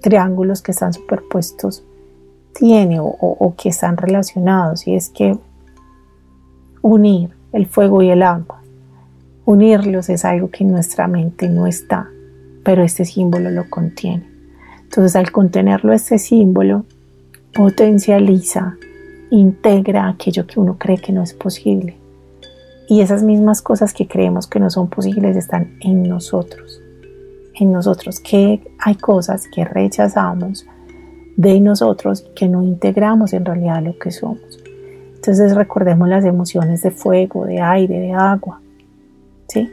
triángulos 0.02 0.64
que 0.64 0.72
están 0.72 0.92
superpuestos 0.92 1.84
tiene 2.54 2.98
o, 3.00 3.54
que 3.56 3.70
están 3.70 3.98
relacionados 3.98 4.88
y 4.88 4.96
es 4.96 5.10
que 5.10 5.38
unir 6.82 7.30
el 7.52 7.68
fuego 7.68 8.02
y 8.02 8.10
el 8.10 8.24
agua, 8.24 8.62
unirlos 9.46 10.10
es 10.10 10.26
algo 10.26 10.50
que 10.50 10.64
en 10.64 10.72
nuestra 10.72 11.08
mente 11.08 11.50
no 11.50 11.68
está, 11.68 12.10
pero 12.64 12.84
este 12.84 13.06
símbolo 13.06 13.52
lo 13.52 13.70
contiene. 13.70 14.35
Entonces 14.86 15.16
al 15.16 15.32
contenerlo 15.32 15.94
este 15.94 16.18
símbolo, 16.18 16.86
potencializa, 17.54 18.78
integra 19.30 20.08
aquello 20.08 20.48
que 20.48 20.60
uno 20.60 20.78
cree 20.78 20.98
que 20.98 21.12
no 21.12 21.22
es 21.22 21.34
posible. 21.34 21.98
Y 22.88 23.02
esas 23.02 23.24
mismas 23.24 23.62
cosas 23.62 23.94
que 23.94 24.08
creemos 24.08 24.48
que 24.48 24.60
no 24.60 24.70
son 24.70 24.90
posibles 24.90 25.36
están 25.36 25.78
en 25.82 26.04
nosotros 26.04 26.82
en 27.56 27.72
nosotros, 27.72 28.20
que 28.20 28.62
hay 28.80 28.96
cosas 28.96 29.48
que 29.48 29.66
rechazamos 29.66 30.66
de 31.38 31.60
nosotros 31.60 32.26
que 32.36 32.48
no 32.48 32.64
integramos 32.64 33.34
en 33.34 33.46
realidad 33.46 33.84
lo 33.84 33.98
que 33.98 34.12
somos. 34.12 34.60
Entonces 35.16 35.56
recordemos 35.56 36.08
las 36.08 36.24
emociones 36.26 36.82
de 36.82 36.92
fuego, 36.92 37.46
de 37.46 37.60
aire, 37.60 38.00
de 38.00 38.14
agua, 38.14 38.62
¿sí? 39.48 39.70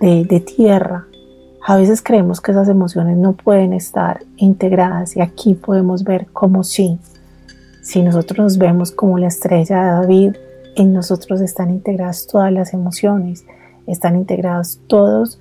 de, 0.00 0.24
de 0.24 0.40
tierra. 0.40 1.06
A 1.68 1.76
veces 1.76 2.00
creemos 2.00 2.40
que 2.40 2.52
esas 2.52 2.66
emociones 2.70 3.18
no 3.18 3.34
pueden 3.34 3.74
estar 3.74 4.24
integradas 4.38 5.14
y 5.18 5.20
aquí 5.20 5.52
podemos 5.52 6.02
ver 6.02 6.28
cómo 6.32 6.64
sí. 6.64 6.98
Si 7.82 8.02
nosotros 8.02 8.38
nos 8.38 8.56
vemos 8.56 8.90
como 8.90 9.18
la 9.18 9.26
estrella 9.26 9.82
de 9.82 9.90
David, 9.90 10.36
en 10.76 10.94
nosotros 10.94 11.42
están 11.42 11.68
integradas 11.68 12.26
todas 12.26 12.50
las 12.50 12.72
emociones, 12.72 13.44
están 13.86 14.16
integrados 14.16 14.80
todos 14.86 15.40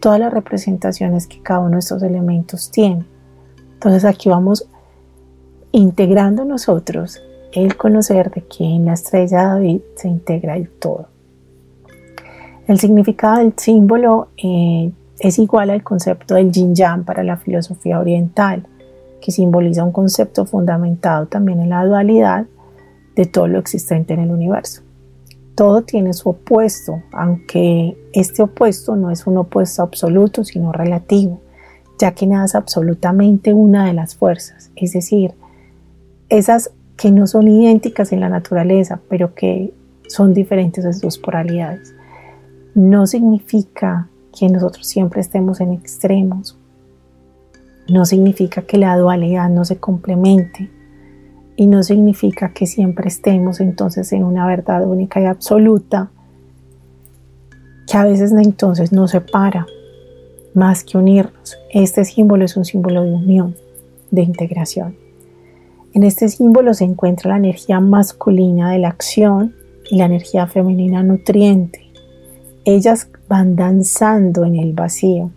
todas 0.00 0.18
las 0.18 0.32
representaciones 0.32 1.26
que 1.26 1.42
cada 1.42 1.60
uno 1.60 1.72
de 1.72 1.80
estos 1.80 2.02
elementos 2.02 2.70
tiene. 2.70 3.04
Entonces 3.74 4.06
aquí 4.06 4.30
vamos 4.30 4.66
integrando 5.72 6.46
nosotros 6.46 7.20
el 7.52 7.76
conocer 7.76 8.30
de 8.30 8.46
que 8.46 8.64
en 8.64 8.86
la 8.86 8.94
estrella 8.94 9.40
de 9.40 9.48
David 9.48 9.80
se 9.94 10.08
integra 10.08 10.56
el 10.56 10.70
todo. 10.70 11.08
El 12.66 12.80
significado 12.80 13.40
del 13.40 13.52
símbolo 13.58 14.28
eh, 14.42 14.90
es 15.20 15.38
igual 15.38 15.70
al 15.70 15.82
concepto 15.82 16.34
del 16.34 16.52
yin 16.52 16.74
yang 16.74 17.04
para 17.04 17.22
la 17.22 17.36
filosofía 17.36 17.98
oriental, 17.98 18.66
que 19.20 19.32
simboliza 19.32 19.84
un 19.84 19.92
concepto 19.92 20.44
fundamentado 20.44 21.26
también 21.26 21.60
en 21.60 21.70
la 21.70 21.84
dualidad 21.84 22.46
de 23.14 23.26
todo 23.26 23.48
lo 23.48 23.58
existente 23.58 24.14
en 24.14 24.20
el 24.20 24.30
universo 24.30 24.82
todo 25.56 25.82
tiene 25.82 26.12
su 26.12 26.28
opuesto, 26.28 27.02
aunque 27.12 27.96
este 28.12 28.42
opuesto 28.42 28.94
no 28.94 29.10
es 29.10 29.26
un 29.26 29.38
opuesto 29.38 29.82
absoluto, 29.82 30.44
sino 30.44 30.70
relativo, 30.70 31.40
ya 31.98 32.12
que 32.12 32.26
nada 32.26 32.44
es 32.44 32.54
absolutamente 32.54 33.54
una 33.54 33.86
de 33.86 33.94
las 33.94 34.14
fuerzas, 34.14 34.70
es 34.76 34.92
decir, 34.92 35.32
esas 36.28 36.70
que 36.96 37.10
no 37.10 37.26
son 37.26 37.48
idénticas 37.48 38.12
en 38.12 38.20
la 38.20 38.28
naturaleza, 38.28 39.00
pero 39.08 39.34
que 39.34 39.72
son 40.08 40.34
diferentes 40.34 40.84
de 40.84 40.92
sus 40.92 41.18
polaridades. 41.18 41.94
No 42.74 43.06
significa 43.06 44.08
que 44.38 44.48
nosotros 44.48 44.86
siempre 44.86 45.20
estemos 45.20 45.60
en 45.60 45.72
extremos, 45.72 46.58
no 47.88 48.04
significa 48.04 48.62
que 48.62 48.78
la 48.78 48.96
dualidad 48.96 49.48
no 49.48 49.64
se 49.64 49.78
complemente, 49.78 50.70
y 51.56 51.66
no 51.66 51.82
significa 51.82 52.52
que 52.52 52.66
siempre 52.66 53.08
estemos 53.08 53.60
entonces 53.60 54.12
en 54.12 54.24
una 54.24 54.46
verdad 54.46 54.86
única 54.86 55.20
y 55.20 55.24
absoluta, 55.24 56.10
que 57.86 57.96
a 57.96 58.04
veces 58.04 58.32
entonces 58.32 58.92
nos 58.92 59.12
separa 59.12 59.66
más 60.54 60.84
que 60.84 60.98
unirnos. 60.98 61.58
Este 61.72 62.04
símbolo 62.04 62.44
es 62.44 62.56
un 62.56 62.64
símbolo 62.64 63.04
de 63.04 63.12
unión, 63.12 63.56
de 64.10 64.22
integración. 64.22 64.96
En 65.94 66.04
este 66.04 66.28
símbolo 66.28 66.74
se 66.74 66.84
encuentra 66.84 67.30
la 67.30 67.38
energía 67.38 67.80
masculina 67.80 68.70
de 68.70 68.78
la 68.78 68.88
acción 68.88 69.54
y 69.88 69.96
la 69.96 70.04
energía 70.04 70.46
femenina 70.46 71.02
nutriente. 71.02 71.90
Ellas 72.66 73.08
van 73.28 73.56
danzando 73.56 74.44
en 74.44 74.56
el 74.56 74.72
vacío. 74.72 75.30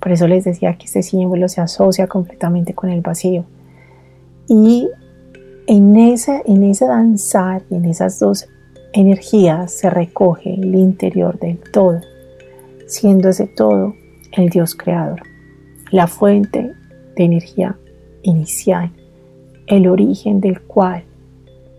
Por 0.00 0.12
eso 0.12 0.26
les 0.26 0.44
decía 0.44 0.76
que 0.76 0.86
este 0.86 1.02
símbolo 1.02 1.48
se 1.48 1.60
asocia 1.60 2.06
completamente 2.06 2.74
con 2.74 2.90
el 2.90 3.00
vacío. 3.00 3.44
Y 4.48 4.88
en 5.66 5.96
ese, 5.96 6.42
en 6.46 6.64
ese 6.64 6.86
danzar 6.86 7.62
y 7.70 7.76
en 7.76 7.84
esas 7.84 8.18
dos 8.18 8.46
energías 8.92 9.72
se 9.72 9.88
recoge 9.90 10.54
el 10.54 10.74
interior 10.74 11.38
del 11.38 11.58
todo, 11.58 12.00
siendo 12.86 13.28
ese 13.28 13.46
todo 13.46 13.94
el 14.32 14.48
Dios 14.48 14.74
creador, 14.74 15.22
la 15.90 16.06
fuente 16.06 16.72
de 17.16 17.24
energía 17.24 17.76
inicial, 18.22 18.90
el 19.66 19.86
origen 19.86 20.40
del 20.40 20.60
cual, 20.62 21.04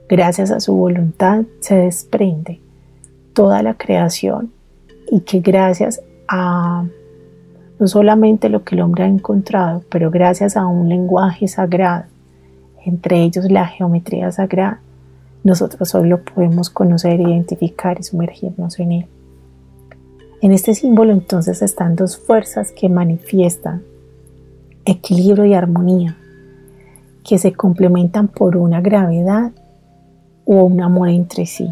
gracias 0.08 0.52
a 0.52 0.60
su 0.60 0.74
voluntad, 0.74 1.44
se 1.60 1.76
desprende 1.76 2.62
toda 3.34 3.62
la 3.64 3.76
creación 3.76 4.52
y 5.14 5.20
que 5.20 5.42
gracias 5.42 6.02
a 6.28 6.88
no 7.80 7.88
solamente 7.88 8.50
lo 8.50 8.64
que 8.64 8.74
el 8.74 8.82
hombre 8.82 9.04
ha 9.04 9.08
encontrado, 9.08 9.84
pero 9.92 10.10
gracias 10.10 10.58
a 10.58 10.66
un 10.66 10.90
lenguaje 10.90 11.48
sagrado, 11.48 12.06
entre 12.84 13.22
ellos 13.22 13.52
la 13.52 13.68
geometría 13.68 14.32
sagrada, 14.32 14.82
nosotros 15.44 15.94
hoy 15.94 16.10
lo 16.10 16.24
podemos 16.24 16.72
conocer, 16.72 17.20
identificar 17.20 18.00
y 18.00 18.04
sumergirnos 18.04 18.80
en 18.80 18.92
él. 18.92 19.06
En 20.42 20.52
este 20.52 20.74
símbolo 20.74 21.12
entonces 21.12 21.62
están 21.62 21.96
dos 21.96 22.18
fuerzas 22.18 22.72
que 22.72 22.90
manifiestan 22.90 23.84
equilibrio 24.84 25.46
y 25.46 25.54
armonía, 25.54 26.18
que 27.24 27.38
se 27.38 27.54
complementan 27.54 28.30
por 28.30 28.58
una 28.58 28.82
gravedad 28.82 29.52
o 30.46 30.64
un 30.64 30.82
amor 30.82 31.10
entre 31.10 31.46
sí. 31.46 31.72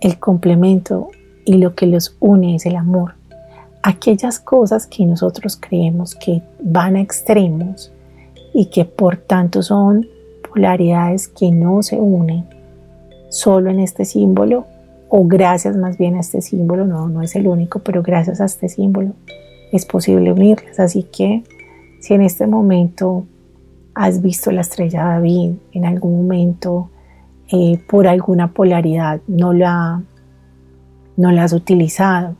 El 0.00 0.18
complemento 0.18 1.10
y 1.48 1.54
lo 1.54 1.74
que 1.74 1.86
los 1.86 2.14
une 2.20 2.56
es 2.56 2.66
el 2.66 2.76
amor. 2.76 3.14
aquellas 3.82 4.38
cosas 4.38 4.86
que 4.86 5.06
nosotros 5.06 5.56
creemos 5.56 6.14
que 6.14 6.42
van 6.60 6.96
a 6.96 7.00
extremos 7.00 7.90
y 8.52 8.66
que 8.66 8.84
por 8.84 9.16
tanto 9.16 9.62
son 9.62 10.06
polaridades 10.46 11.28
que 11.28 11.50
no 11.50 11.82
se 11.82 11.96
unen 11.96 12.44
solo 13.30 13.70
en 13.70 13.80
este 13.80 14.04
símbolo 14.04 14.66
o 15.08 15.24
gracias 15.24 15.74
más 15.76 15.96
bien 15.96 16.16
a 16.16 16.20
este 16.20 16.42
símbolo, 16.42 16.86
no, 16.86 17.08
no 17.08 17.22
es 17.22 17.34
el 17.34 17.46
único, 17.46 17.78
pero 17.78 18.02
gracias 18.02 18.42
a 18.42 18.44
este 18.44 18.68
símbolo 18.68 19.12
es 19.72 19.86
posible 19.86 20.32
unirlas. 20.32 20.78
Así 20.80 21.04
que 21.04 21.44
si 22.00 22.12
en 22.12 22.20
este 22.20 22.46
momento 22.46 23.24
has 23.94 24.20
visto 24.20 24.50
la 24.50 24.60
estrella 24.60 25.04
David, 25.04 25.52
en 25.72 25.86
algún 25.86 26.16
momento 26.16 26.90
eh, 27.50 27.80
por 27.88 28.06
alguna 28.06 28.52
polaridad 28.52 29.20
no 29.28 29.54
la, 29.54 30.02
no 31.18 31.30
la 31.30 31.44
has 31.44 31.52
utilizado, 31.52 32.36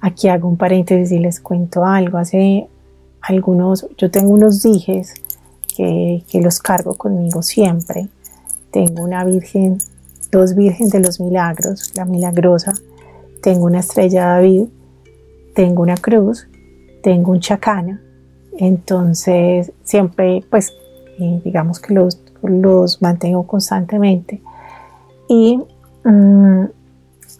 aquí 0.00 0.28
hago 0.28 0.48
un 0.48 0.56
paréntesis 0.56 1.12
y 1.12 1.18
les 1.18 1.40
cuento 1.40 1.84
algo. 1.84 2.16
Hace 2.16 2.68
algunos, 3.20 3.86
yo 3.98 4.10
tengo 4.10 4.30
unos 4.30 4.62
dijes 4.62 5.12
que, 5.76 6.24
que 6.30 6.40
los 6.40 6.60
cargo 6.60 6.94
conmigo 6.94 7.42
siempre. 7.42 8.08
Tengo 8.70 9.02
una 9.02 9.24
virgen 9.24 9.78
dos 10.34 10.54
Virgen 10.54 10.88
de 10.88 11.00
los 11.00 11.20
Milagros, 11.20 11.92
la 11.94 12.04
milagrosa, 12.04 12.72
tengo 13.40 13.66
una 13.66 13.80
estrella 13.80 14.26
David, 14.26 14.64
tengo 15.54 15.82
una 15.82 15.96
cruz, 15.96 16.48
tengo 17.02 17.30
un 17.30 17.40
chacana, 17.40 18.00
entonces 18.58 19.70
siempre 19.84 20.44
pues 20.50 20.72
eh, 21.18 21.40
digamos 21.44 21.78
que 21.78 21.94
los, 21.94 22.20
los 22.42 23.00
mantengo 23.00 23.46
constantemente. 23.46 24.42
Y 25.28 25.60
mm, 26.04 26.64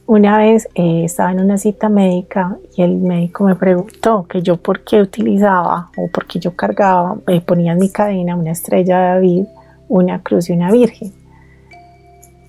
una 0.06 0.38
vez 0.38 0.68
eh, 0.74 1.04
estaba 1.04 1.32
en 1.32 1.40
una 1.40 1.58
cita 1.58 1.88
médica 1.88 2.58
y 2.76 2.82
el 2.82 2.96
médico 2.96 3.44
me 3.44 3.54
preguntó 3.54 4.26
que 4.28 4.42
yo 4.42 4.56
por 4.56 4.84
qué 4.84 5.00
utilizaba 5.00 5.90
o 5.96 6.08
por 6.08 6.26
qué 6.26 6.38
yo 6.38 6.54
cargaba, 6.54 7.16
eh, 7.26 7.40
ponía 7.40 7.72
en 7.72 7.78
mi 7.78 7.88
cadena 7.88 8.36
una 8.36 8.52
estrella 8.52 8.98
David, 8.98 9.46
una 9.88 10.22
cruz 10.22 10.50
y 10.50 10.52
una 10.52 10.70
virgen 10.70 11.12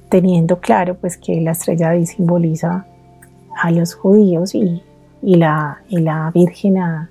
teniendo 0.10 0.60
claro 0.60 0.96
pues 0.96 1.18
que 1.18 1.42
la 1.42 1.52
estrella 1.52 1.88
David 1.88 2.06
simboliza 2.06 2.86
a 3.62 3.72
los 3.72 3.96
judíos 3.96 4.56
y, 4.56 4.82
la, 5.22 5.82
la 5.90 6.32
Virgen 6.34 6.78
a, 6.78 7.10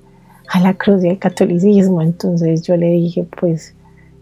la 0.63 0.75
cruz 0.75 1.03
del 1.03 1.19
catolicismo. 1.19 2.01
Entonces 2.01 2.63
yo 2.63 2.77
le 2.77 2.91
dije, 2.91 3.27
pues 3.39 3.75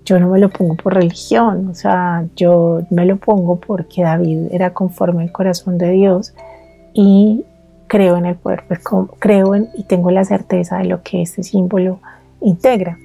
yo 0.05 0.19
no 0.19 0.29
me 0.29 0.39
lo 0.39 0.49
pongo 0.51 0.75
por 0.75 0.95
religión, 0.95 1.69
o 1.69 1.75
sea, 1.75 2.25
yo 2.37 2.83
me 2.91 3.07
lo 3.07 3.17
pongo 3.17 3.61
porque 3.61 4.03
David 4.03 4.49
era 4.51 4.73
conforme 4.75 5.23
al 5.23 5.33
corazón 5.33 5.79
de 5.79 5.91
Dios 5.91 6.35
y 6.93 7.45
creo 7.87 8.17
en 8.17 8.27
el 8.27 8.37
poder, 8.37 8.65
pues, 8.67 8.81
creo 9.19 9.55
en, 9.55 9.69
y 9.77 9.85
tengo 9.85 10.11
la 10.11 10.25
certeza 10.25 10.79
de 10.79 10.87
lo 10.87 11.03
que 11.03 11.23
este 11.23 11.43
símbolo 11.43 12.01
integra. 12.41 12.99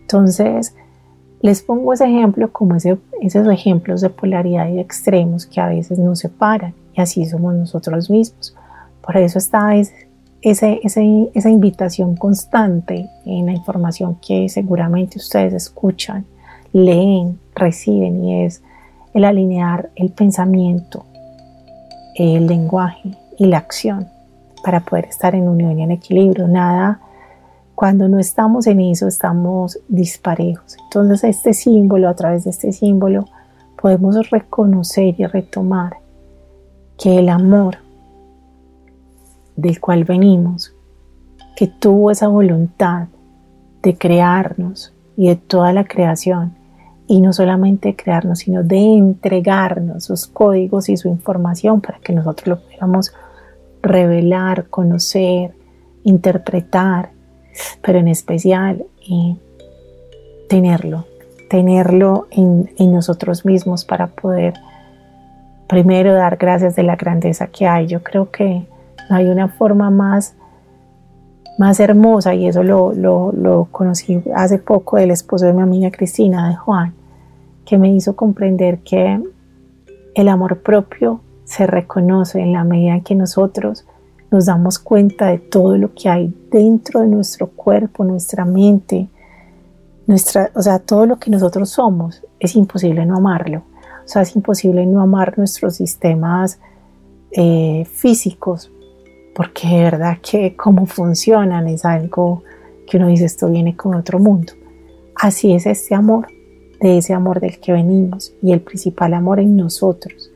Entonces, 0.00 0.74
les 1.42 1.62
pongo 1.62 1.92
ese 1.92 2.04
ejemplo 2.04 2.52
como 2.52 2.76
esos 2.76 3.48
ejemplos 3.48 4.00
de 4.00 4.10
polaridad 4.10 4.68
y 4.68 4.74
de 4.74 4.80
extremos 4.80 5.46
que 5.46 5.60
a 5.60 5.68
veces 5.68 5.98
nos 5.98 6.18
separan 6.18 6.74
y 6.94 7.00
así 7.00 7.24
somos 7.26 7.54
nosotros 7.54 8.10
mismos. 8.10 8.54
Por 9.02 9.16
eso 9.16 9.38
está 9.38 9.74
esa 9.76 11.50
invitación 11.50 12.16
constante 12.16 13.08
en 13.24 13.46
la 13.46 13.52
información 13.52 14.18
que 14.26 14.48
seguramente 14.48 15.18
ustedes 15.18 15.54
escuchan, 15.54 16.26
leen, 16.72 17.38
reciben 17.54 18.24
y 18.24 18.44
es 18.44 18.62
el 19.14 19.24
alinear 19.24 19.90
el 19.96 20.10
pensamiento, 20.10 21.04
el 22.16 22.46
lenguaje 22.46 23.16
y 23.38 23.46
la 23.46 23.58
acción 23.58 24.08
para 24.62 24.80
poder 24.80 25.06
estar 25.06 25.34
en 25.34 25.48
unión 25.48 25.78
y 25.78 25.82
en 25.82 25.90
equilibrio. 25.90 26.46
Nada 26.48 27.00
cuando 27.80 28.08
no 28.08 28.18
estamos 28.18 28.66
en 28.66 28.78
eso, 28.80 29.08
estamos 29.08 29.78
disparejos. 29.88 30.76
Entonces, 30.84 31.24
este 31.24 31.54
símbolo, 31.54 32.10
a 32.10 32.14
través 32.14 32.44
de 32.44 32.50
este 32.50 32.72
símbolo, 32.72 33.24
podemos 33.80 34.28
reconocer 34.28 35.14
y 35.16 35.24
retomar 35.24 35.96
que 36.98 37.18
el 37.18 37.30
amor 37.30 37.78
del 39.56 39.80
cual 39.80 40.04
venimos, 40.04 40.74
que 41.56 41.68
tuvo 41.68 42.10
esa 42.10 42.28
voluntad 42.28 43.08
de 43.82 43.96
crearnos 43.96 44.92
y 45.16 45.28
de 45.28 45.36
toda 45.36 45.72
la 45.72 45.84
creación, 45.84 46.54
y 47.10 47.20
no 47.20 47.32
solamente 47.32 47.96
crearnos, 47.96 48.38
sino 48.38 48.62
de 48.62 48.78
entregarnos 48.78 50.04
sus 50.04 50.28
códigos 50.28 50.88
y 50.88 50.96
su 50.96 51.08
información 51.08 51.80
para 51.80 51.98
que 51.98 52.12
nosotros 52.12 52.46
lo 52.46 52.72
podamos 52.72 53.12
revelar, 53.82 54.68
conocer, 54.68 55.52
interpretar 56.04 57.10
pero 57.82 57.98
en 57.98 58.08
especial 58.08 58.86
eh, 59.10 59.36
tenerlo, 60.48 61.06
tenerlo 61.48 62.28
en, 62.30 62.68
nosotros 62.78 63.44
mismos 63.44 63.84
para 63.84 64.08
poder 64.08 64.54
primero 65.68 66.14
dar 66.14 66.36
gracias 66.36 66.76
de 66.76 66.84
la 66.84 66.96
grandeza 66.96 67.48
que 67.48 67.66
hay. 67.66 67.86
Yo 67.86 68.02
creo 68.02 68.30
que 68.30 68.66
hay 69.08 69.26
una 69.26 69.48
forma 69.48 69.90
más, 69.90 70.34
más 71.58 71.80
hermosa 71.80 72.34
y 72.34 72.46
eso 72.46 72.62
lo, 72.62 72.92
lo 72.92 73.68
conocí 73.70 74.22
hace 74.34 74.58
poco 74.58 74.96
del 74.96 75.10
esposo 75.10 75.46
de 75.46 75.52
mi 75.52 75.62
amiga 75.62 75.90
Cristina, 75.90 76.48
de 76.48 76.56
Juan, 76.56 76.94
que 77.70 77.78
me 77.78 77.88
hizo 77.88 78.16
comprender 78.16 78.80
que 78.80 79.22
el 80.16 80.28
amor 80.28 80.60
propio 80.60 81.20
se 81.44 81.68
reconoce 81.68 82.40
en 82.40 82.52
la 82.52 82.64
medida 82.64 82.96
en 82.96 83.04
que 83.04 83.14
nosotros 83.14 83.86
nos 84.32 84.46
damos 84.46 84.80
cuenta 84.80 85.28
de 85.28 85.38
todo 85.38 85.78
lo 85.78 85.94
que 85.94 86.08
hay 86.08 86.34
dentro 86.50 87.00
de 87.00 87.06
nuestro 87.06 87.46
cuerpo, 87.46 88.02
nuestra 88.02 88.44
mente, 88.44 89.08
nuestra, 90.08 90.50
o 90.56 90.62
sea, 90.62 90.80
todo 90.80 91.06
lo 91.06 91.20
que 91.20 91.30
nosotros 91.30 91.70
somos, 91.70 92.26
es 92.40 92.56
imposible 92.56 93.06
no 93.06 93.18
amarlo. 93.18 93.62
O 94.04 94.08
sea, 94.08 94.22
es 94.22 94.34
imposible 94.34 94.84
no 94.84 95.00
amar 95.00 95.38
nuestros 95.38 95.76
sistemas 95.76 96.58
eh, 97.30 97.84
físicos, 97.84 98.72
porque 99.32 99.68
de 99.68 99.82
verdad 99.84 100.18
que 100.20 100.56
cómo 100.56 100.86
funcionan 100.86 101.68
es 101.68 101.84
algo 101.84 102.42
que 102.88 102.96
uno 102.96 103.06
dice, 103.06 103.26
esto 103.26 103.48
viene 103.48 103.76
con 103.76 103.94
otro 103.94 104.18
mundo. 104.18 104.54
Así 105.14 105.52
es 105.52 105.66
este 105.66 105.94
amor, 105.94 106.26
de 106.80 106.98
ese 106.98 107.12
amor 107.12 107.40
del 107.40 107.58
que 107.60 107.72
venimos 107.72 108.32
y 108.42 108.52
el 108.52 108.60
principal 108.60 109.14
amor 109.14 109.40
en 109.40 109.56
nosotros. 109.56 110.30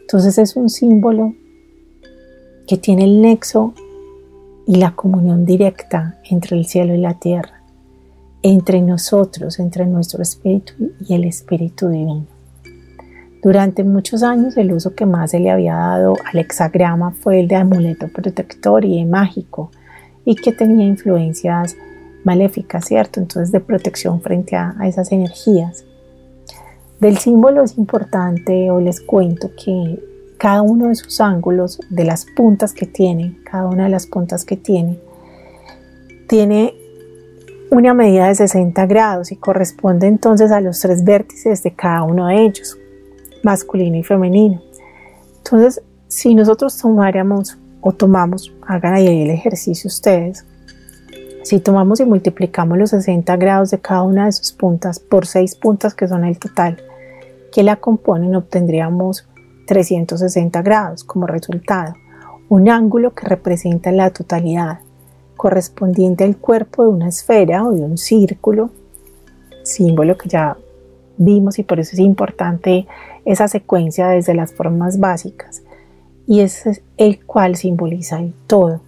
Entonces 0.00 0.38
es 0.38 0.56
un 0.56 0.68
símbolo 0.68 1.34
que 2.66 2.76
tiene 2.76 3.04
el 3.04 3.20
nexo 3.20 3.74
y 4.66 4.76
la 4.76 4.94
comunión 4.94 5.44
directa 5.44 6.18
entre 6.28 6.56
el 6.56 6.66
cielo 6.66 6.94
y 6.94 6.98
la 6.98 7.14
tierra, 7.14 7.62
entre 8.42 8.82
nosotros, 8.82 9.58
entre 9.58 9.86
nuestro 9.86 10.22
espíritu 10.22 10.74
y 11.08 11.14
el 11.14 11.24
espíritu 11.24 11.88
divino. 11.88 12.26
Durante 13.42 13.84
muchos 13.84 14.22
años 14.22 14.56
el 14.56 14.72
uso 14.72 14.94
que 14.94 15.06
más 15.06 15.30
se 15.30 15.38
le 15.38 15.50
había 15.50 15.74
dado 15.74 16.14
al 16.24 16.38
hexagrama 16.40 17.12
fue 17.12 17.40
el 17.40 17.48
de 17.48 17.56
amuleto 17.56 18.08
protector 18.08 18.84
y 18.84 19.04
mágico 19.04 19.70
y 20.24 20.34
que 20.34 20.52
tenía 20.52 20.86
influencias 20.86 21.76
maléficas, 22.26 22.84
¿cierto? 22.84 23.20
Entonces 23.20 23.52
de 23.52 23.60
protección 23.60 24.20
frente 24.20 24.56
a, 24.56 24.74
a 24.78 24.88
esas 24.88 25.12
energías. 25.12 25.84
Del 27.00 27.18
símbolo 27.18 27.62
es 27.62 27.78
importante, 27.78 28.70
o 28.70 28.80
les 28.80 29.00
cuento 29.00 29.50
que 29.56 30.02
cada 30.38 30.62
uno 30.62 30.88
de 30.88 30.96
sus 30.96 31.20
ángulos, 31.20 31.80
de 31.88 32.04
las 32.04 32.26
puntas 32.26 32.72
que 32.72 32.86
tiene, 32.86 33.38
cada 33.50 33.66
una 33.66 33.84
de 33.84 33.90
las 33.90 34.06
puntas 34.06 34.44
que 34.44 34.56
tiene, 34.56 34.98
tiene 36.28 36.74
una 37.70 37.94
medida 37.94 38.28
de 38.28 38.34
60 38.34 38.86
grados 38.86 39.32
y 39.32 39.36
corresponde 39.36 40.06
entonces 40.06 40.50
a 40.50 40.60
los 40.60 40.80
tres 40.80 41.04
vértices 41.04 41.62
de 41.62 41.74
cada 41.74 42.02
uno 42.02 42.26
de 42.26 42.42
ellos, 42.42 42.76
masculino 43.42 43.96
y 43.96 44.02
femenino. 44.02 44.60
Entonces, 45.38 45.82
si 46.08 46.34
nosotros 46.34 46.76
tomáramos 46.76 47.56
o 47.80 47.92
tomamos, 47.92 48.52
hagan 48.66 48.94
ahí 48.94 49.22
el 49.22 49.30
ejercicio 49.30 49.88
ustedes, 49.88 50.44
si 51.46 51.60
tomamos 51.60 52.00
y 52.00 52.04
multiplicamos 52.04 52.76
los 52.76 52.90
60 52.90 53.36
grados 53.36 53.70
de 53.70 53.78
cada 53.78 54.02
una 54.02 54.24
de 54.24 54.32
sus 54.32 54.50
puntas 54.50 54.98
por 54.98 55.26
6 55.26 55.54
puntas 55.54 55.94
que 55.94 56.08
son 56.08 56.24
el 56.24 56.40
total 56.40 56.82
que 57.52 57.62
la 57.62 57.76
componen, 57.76 58.34
obtendríamos 58.34 59.28
360 59.68 60.60
grados 60.62 61.04
como 61.04 61.28
resultado, 61.28 61.94
un 62.48 62.68
ángulo 62.68 63.14
que 63.14 63.28
representa 63.28 63.92
la 63.92 64.10
totalidad, 64.10 64.80
correspondiente 65.36 66.24
al 66.24 66.36
cuerpo 66.36 66.82
de 66.82 66.88
una 66.88 67.08
esfera 67.10 67.64
o 67.64 67.70
de 67.70 67.82
un 67.82 67.96
círculo, 67.96 68.70
símbolo 69.62 70.18
que 70.18 70.28
ya 70.28 70.56
vimos 71.16 71.60
y 71.60 71.62
por 71.62 71.78
eso 71.78 71.92
es 71.92 72.00
importante 72.00 72.88
esa 73.24 73.46
secuencia 73.46 74.08
desde 74.08 74.34
las 74.34 74.52
formas 74.52 74.98
básicas, 74.98 75.62
y 76.26 76.40
es 76.40 76.82
el 76.96 77.24
cual 77.24 77.54
simboliza 77.54 78.18
el 78.18 78.34
todo. 78.48 78.80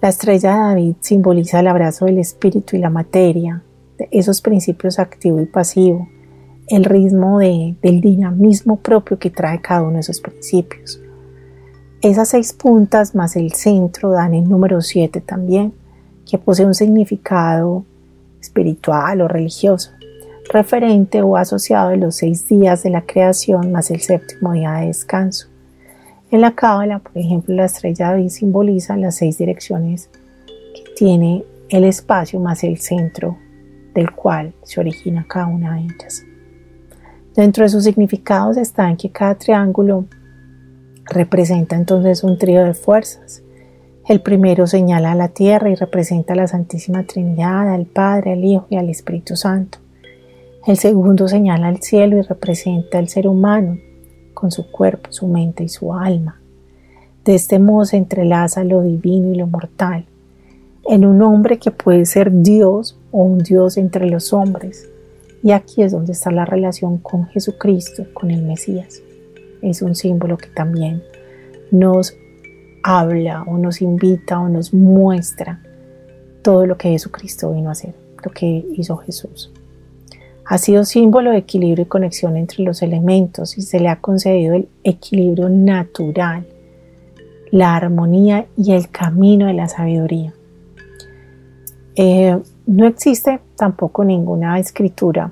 La 0.00 0.08
estrella 0.08 0.54
de 0.54 0.60
David 0.60 0.94
simboliza 1.00 1.60
el 1.60 1.66
abrazo 1.66 2.06
del 2.06 2.16
espíritu 2.18 2.74
y 2.74 2.78
la 2.78 2.88
materia, 2.88 3.62
esos 4.10 4.40
principios 4.40 4.98
activo 4.98 5.42
y 5.42 5.44
pasivo, 5.44 6.08
el 6.68 6.84
ritmo 6.84 7.38
del 7.38 8.00
dinamismo 8.00 8.76
propio 8.76 9.18
que 9.18 9.28
trae 9.28 9.60
cada 9.60 9.82
uno 9.82 9.94
de 9.94 10.00
esos 10.00 10.22
principios. 10.22 11.02
Esas 12.00 12.28
seis 12.28 12.54
puntas 12.54 13.14
más 13.14 13.36
el 13.36 13.52
centro 13.52 14.10
dan 14.10 14.32
el 14.32 14.48
número 14.48 14.80
siete 14.80 15.20
también, 15.20 15.74
que 16.24 16.38
posee 16.38 16.64
un 16.64 16.74
significado 16.74 17.84
espiritual 18.40 19.20
o 19.20 19.28
religioso, 19.28 19.90
referente 20.50 21.20
o 21.20 21.36
asociado 21.36 21.90
a 21.90 21.96
los 21.96 22.16
seis 22.16 22.48
días 22.48 22.82
de 22.84 22.88
la 22.88 23.02
creación 23.02 23.70
más 23.70 23.90
el 23.90 24.00
séptimo 24.00 24.54
día 24.54 24.72
de 24.76 24.86
descanso. 24.86 25.48
En 26.30 26.40
la 26.40 26.52
cábala, 26.52 27.00
por 27.00 27.18
ejemplo, 27.18 27.54
la 27.54 27.64
estrella 27.64 28.10
David 28.10 28.28
simboliza 28.28 28.96
las 28.96 29.16
seis 29.16 29.38
direcciones 29.38 30.10
que 30.46 30.94
tiene 30.96 31.44
el 31.68 31.84
espacio 31.84 32.38
más 32.38 32.62
el 32.62 32.78
centro 32.78 33.36
del 33.94 34.12
cual 34.12 34.54
se 34.62 34.80
origina 34.80 35.26
cada 35.28 35.46
una 35.46 35.74
de 35.74 35.82
ellas. 35.82 36.24
Dentro 37.34 37.64
de 37.64 37.70
sus 37.70 37.84
significados 37.84 38.56
está 38.56 38.88
en 38.88 38.96
que 38.96 39.10
cada 39.10 39.34
triángulo 39.36 40.04
representa 41.06 41.74
entonces 41.74 42.22
un 42.22 42.38
trío 42.38 42.64
de 42.64 42.74
fuerzas. 42.74 43.42
El 44.08 44.20
primero 44.20 44.66
señala 44.66 45.12
a 45.12 45.16
la 45.16 45.28
tierra 45.28 45.70
y 45.70 45.74
representa 45.74 46.32
a 46.32 46.36
la 46.36 46.46
Santísima 46.46 47.04
Trinidad, 47.04 47.72
al 47.72 47.86
Padre, 47.86 48.32
al 48.32 48.44
Hijo 48.44 48.66
y 48.70 48.76
al 48.76 48.88
Espíritu 48.88 49.36
Santo. 49.36 49.78
El 50.66 50.76
segundo 50.76 51.26
señala 51.26 51.68
al 51.68 51.80
cielo 51.82 52.18
y 52.18 52.22
representa 52.22 52.98
al 52.98 53.08
ser 53.08 53.26
humano, 53.26 53.78
con 54.40 54.50
su 54.50 54.70
cuerpo, 54.70 55.12
su 55.12 55.26
mente 55.26 55.62
y 55.62 55.68
su 55.68 55.92
alma. 55.92 56.40
De 57.26 57.34
este 57.34 57.58
modo 57.58 57.84
se 57.84 57.98
entrelaza 57.98 58.64
lo 58.64 58.80
divino 58.80 59.28
y 59.28 59.34
lo 59.36 59.46
mortal, 59.46 60.06
en 60.88 61.04
un 61.04 61.20
hombre 61.20 61.58
que 61.58 61.70
puede 61.70 62.06
ser 62.06 62.32
Dios 62.32 62.98
o 63.10 63.22
un 63.22 63.40
Dios 63.40 63.76
entre 63.76 64.08
los 64.08 64.32
hombres. 64.32 64.88
Y 65.42 65.50
aquí 65.52 65.82
es 65.82 65.92
donde 65.92 66.12
está 66.12 66.30
la 66.30 66.46
relación 66.46 66.96
con 66.96 67.26
Jesucristo, 67.26 68.06
con 68.14 68.30
el 68.30 68.42
Mesías. 68.42 69.02
Es 69.60 69.82
un 69.82 69.94
símbolo 69.94 70.38
que 70.38 70.48
también 70.48 71.02
nos 71.70 72.14
habla 72.82 73.42
o 73.42 73.58
nos 73.58 73.82
invita 73.82 74.40
o 74.40 74.48
nos 74.48 74.72
muestra 74.72 75.62
todo 76.42 76.64
lo 76.64 76.78
que 76.78 76.88
Jesucristo 76.88 77.52
vino 77.52 77.68
a 77.68 77.72
hacer, 77.72 77.94
lo 78.24 78.30
que 78.30 78.64
hizo 78.74 78.96
Jesús. 78.96 79.52
Ha 80.50 80.58
sido 80.58 80.84
símbolo 80.84 81.30
de 81.30 81.36
equilibrio 81.36 81.84
y 81.84 81.86
conexión 81.86 82.36
entre 82.36 82.64
los 82.64 82.82
elementos 82.82 83.56
y 83.56 83.62
se 83.62 83.78
le 83.78 83.88
ha 83.88 84.00
concedido 84.00 84.54
el 84.54 84.68
equilibrio 84.82 85.48
natural, 85.48 86.44
la 87.52 87.76
armonía 87.76 88.46
y 88.56 88.72
el 88.72 88.90
camino 88.90 89.46
de 89.46 89.52
la 89.52 89.68
sabiduría. 89.68 90.34
Eh, 91.94 92.36
no 92.66 92.86
existe 92.88 93.38
tampoco 93.54 94.02
ninguna 94.02 94.58
escritura 94.58 95.30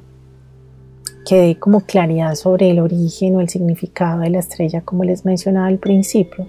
que 1.27 1.35
dé 1.35 1.59
como 1.59 1.81
claridad 1.81 2.37
sobre 2.37 2.71
el 2.71 2.79
origen 2.79 3.35
o 3.35 3.41
el 3.41 3.49
significado 3.49 4.21
de 4.21 4.31
la 4.31 4.39
estrella, 4.39 4.83
como 4.83 5.03
les 5.03 5.25
mencionaba 5.25 5.67
al 5.67 5.79
principio. 5.79 6.47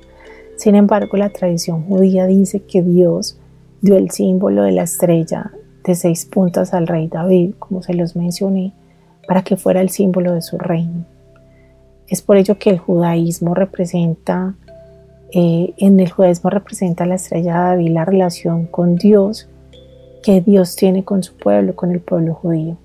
Sin 0.58 0.76
embargo, 0.76 1.18
la 1.18 1.32
tradición 1.32 1.86
judía 1.88 2.28
dice 2.28 2.62
que 2.62 2.84
Dios 2.84 3.40
dio 3.82 3.98
el 3.98 4.12
símbolo 4.12 4.62
de 4.62 4.74
la 4.74 4.84
estrella 4.84 5.54
de 5.84 5.96
seis 5.96 6.26
puntas 6.26 6.74
al 6.74 6.88
rey 6.88 7.08
David, 7.08 7.56
como 7.60 7.82
se 7.82 7.94
los 7.94 8.16
mencioné, 8.16 8.74
para 9.28 9.44
que 9.44 9.58
fuera 9.58 9.82
el 9.82 9.90
símbolo 9.90 10.34
de 10.34 10.42
su 10.42 10.58
reino. 10.58 11.06
Es 12.08 12.22
por 12.22 12.38
ello 12.38 12.58
que 12.58 12.72
el 12.72 12.80
judaísmo 12.80 13.54
representa, 13.54 14.56
eh, 15.32 15.74
en 15.78 16.00
el 16.00 16.10
judaísmo 16.10 16.50
representa 16.50 17.06
la 17.06 17.16
estrella 17.16 17.54
de 17.54 17.60
David 17.60 17.92
la 17.92 18.06
relación 18.06 18.66
con 18.66 18.96
Dios 18.96 19.48
que 20.24 20.42
Dios 20.42 20.76
tiene 20.76 21.04
con 21.04 21.24
su 21.24 21.36
pueblo, 21.36 21.76
con 21.76 21.92
el 21.92 22.02
pueblo 22.02 22.34
judío. 22.34 22.78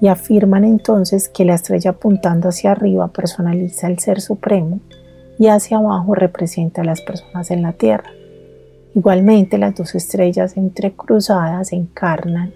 Y 0.00 0.08
afirman 0.08 0.64
entonces 0.64 1.28
que 1.28 1.44
la 1.44 1.54
estrella 1.54 1.90
apuntando 1.90 2.48
hacia 2.48 2.72
arriba 2.72 3.08
personaliza 3.08 3.86
el 3.86 3.98
ser 3.98 4.20
supremo 4.20 4.80
y 5.38 5.48
hacia 5.48 5.76
abajo 5.76 6.14
representa 6.14 6.80
a 6.80 6.84
las 6.84 7.02
personas 7.02 7.50
en 7.50 7.62
la 7.62 7.72
tierra. 7.72 8.10
Igualmente 8.94 9.58
las 9.58 9.74
dos 9.74 9.94
estrellas 9.94 10.56
entrecruzadas 10.56 11.72
encarnan 11.72 12.52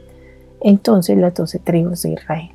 entonces 0.60 1.16
las 1.18 1.34
doce 1.34 1.58
tribus 1.58 2.02
de 2.02 2.12
Israel. 2.12 2.50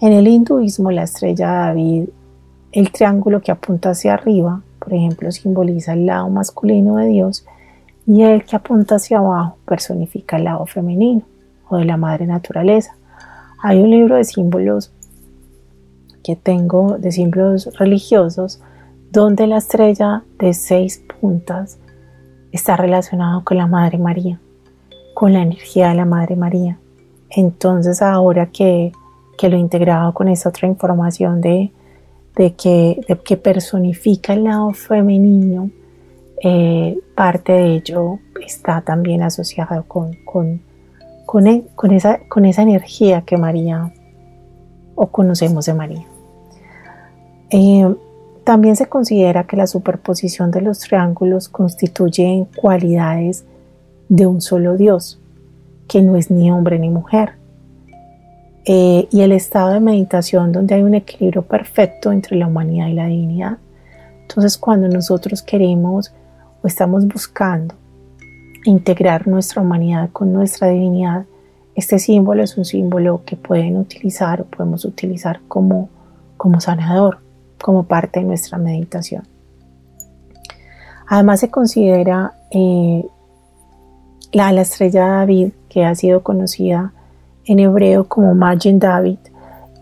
En 0.00 0.12
el 0.12 0.26
hinduismo 0.26 0.90
la 0.90 1.04
estrella 1.04 1.48
de 1.48 1.56
David, 1.58 2.08
el 2.72 2.90
triángulo 2.90 3.40
que 3.40 3.52
apunta 3.52 3.90
hacia 3.90 4.14
arriba, 4.14 4.62
por 4.80 4.94
ejemplo, 4.94 5.30
simboliza 5.30 5.92
el 5.92 6.06
lado 6.06 6.28
masculino 6.28 6.96
de 6.96 7.06
Dios 7.06 7.46
y 8.06 8.22
el 8.22 8.44
que 8.44 8.56
apunta 8.56 8.96
hacia 8.96 9.18
abajo 9.18 9.58
personifica 9.64 10.38
el 10.38 10.44
lado 10.44 10.66
femenino 10.66 11.22
o 11.68 11.76
de 11.76 11.84
la 11.84 11.96
madre 11.96 12.26
naturaleza. 12.26 12.96
Hay 13.62 13.80
un 13.80 13.90
libro 13.90 14.16
de 14.16 14.24
símbolos 14.24 14.92
que 16.24 16.34
tengo, 16.34 16.98
de 16.98 17.12
símbolos 17.12 17.68
religiosos, 17.78 18.60
donde 19.12 19.46
la 19.46 19.58
estrella 19.58 20.24
de 20.38 20.54
seis 20.54 21.04
puntas 21.20 21.78
está 22.52 22.76
relacionado 22.76 23.42
con 23.44 23.56
la 23.56 23.66
Madre 23.66 23.98
María, 23.98 24.38
con 25.14 25.32
la 25.32 25.42
energía 25.42 25.88
de 25.88 25.94
la 25.94 26.04
Madre 26.04 26.36
María. 26.36 26.78
Entonces 27.30 28.02
ahora 28.02 28.46
que, 28.46 28.92
que 29.38 29.48
lo 29.48 29.56
he 29.56 29.60
integrado 29.60 30.12
con 30.12 30.28
esa 30.28 30.50
otra 30.50 30.68
información 30.68 31.40
de, 31.40 31.72
de, 32.36 32.54
que, 32.54 33.00
que 33.24 33.36
personifica 33.36 34.34
el 34.34 34.44
lado 34.44 34.72
femenino, 34.72 35.70
eh, 36.44 36.98
parte 37.14 37.52
de 37.52 37.74
ello 37.76 38.18
está 38.44 38.82
también 38.82 39.22
asociado 39.22 39.84
con, 39.84 40.12
con, 40.24 40.60
con, 41.24 41.46
e, 41.46 41.64
esa, 41.90 42.20
con 42.28 42.44
esa 42.44 42.62
energía 42.62 43.22
que 43.22 43.36
María 43.36 43.92
o 44.94 45.06
conocemos 45.06 45.66
de 45.66 45.74
María. 45.74 46.06
Eh, 47.50 47.94
también 48.52 48.76
se 48.76 48.84
considera 48.84 49.44
que 49.44 49.56
la 49.56 49.66
superposición 49.66 50.50
de 50.50 50.60
los 50.60 50.80
triángulos 50.80 51.48
constituye 51.48 52.46
cualidades 52.54 53.46
de 54.10 54.26
un 54.26 54.42
solo 54.42 54.76
Dios, 54.76 55.18
que 55.88 56.02
no 56.02 56.16
es 56.16 56.30
ni 56.30 56.52
hombre 56.52 56.78
ni 56.78 56.90
mujer. 56.90 57.32
Eh, 58.66 59.08
y 59.10 59.22
el 59.22 59.32
estado 59.32 59.70
de 59.70 59.80
meditación 59.80 60.52
donde 60.52 60.74
hay 60.74 60.82
un 60.82 60.92
equilibrio 60.92 61.40
perfecto 61.40 62.12
entre 62.12 62.36
la 62.36 62.46
humanidad 62.46 62.88
y 62.88 62.92
la 62.92 63.06
divinidad. 63.06 63.56
Entonces 64.20 64.58
cuando 64.58 64.86
nosotros 64.86 65.40
queremos 65.40 66.12
o 66.62 66.66
estamos 66.66 67.08
buscando 67.08 67.74
integrar 68.66 69.26
nuestra 69.26 69.62
humanidad 69.62 70.10
con 70.12 70.30
nuestra 70.30 70.68
divinidad, 70.68 71.24
este 71.74 71.98
símbolo 71.98 72.42
es 72.42 72.58
un 72.58 72.66
símbolo 72.66 73.22
que 73.24 73.36
pueden 73.36 73.78
utilizar 73.78 74.42
o 74.42 74.44
podemos 74.44 74.84
utilizar 74.84 75.40
como, 75.48 75.88
como 76.36 76.60
sanador 76.60 77.21
como 77.62 77.84
parte 77.84 78.20
de 78.20 78.26
nuestra 78.26 78.58
meditación. 78.58 79.22
Además 81.06 81.40
se 81.40 81.50
considera 81.50 82.34
eh, 82.50 83.06
la, 84.32 84.50
estrella 84.60 85.06
David, 85.06 85.52
que 85.68 85.84
ha 85.84 85.94
sido 85.94 86.22
conocida 86.22 86.92
en 87.46 87.58
hebreo 87.58 88.08
como 88.08 88.34
Magen 88.34 88.78
David, 88.78 89.18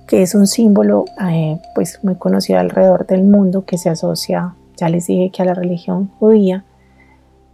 que 0.06 0.22
es 0.22 0.34
un 0.34 0.46
símbolo 0.46 1.04
eh, 1.28 1.60
pues 1.74 1.98
muy 2.02 2.16
conocido 2.16 2.58
alrededor 2.58 3.06
del 3.06 3.24
mundo 3.24 3.64
que 3.64 3.78
se 3.78 3.90
asocia, 3.90 4.54
ya 4.76 4.88
les 4.88 5.06
dije 5.06 5.30
que 5.30 5.42
a 5.42 5.44
la 5.44 5.54
religión 5.54 6.10
judía, 6.18 6.64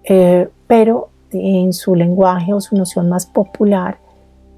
eh, 0.05 0.49
pero 0.67 1.11
en 1.33 1.73
su 1.73 1.95
lenguaje 1.95 2.53
o 2.53 2.61
su 2.61 2.77
noción 2.77 3.09
más 3.09 3.27
popular 3.27 3.99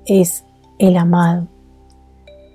es 0.07 0.45
el 0.79 0.97
amado. 0.97 1.49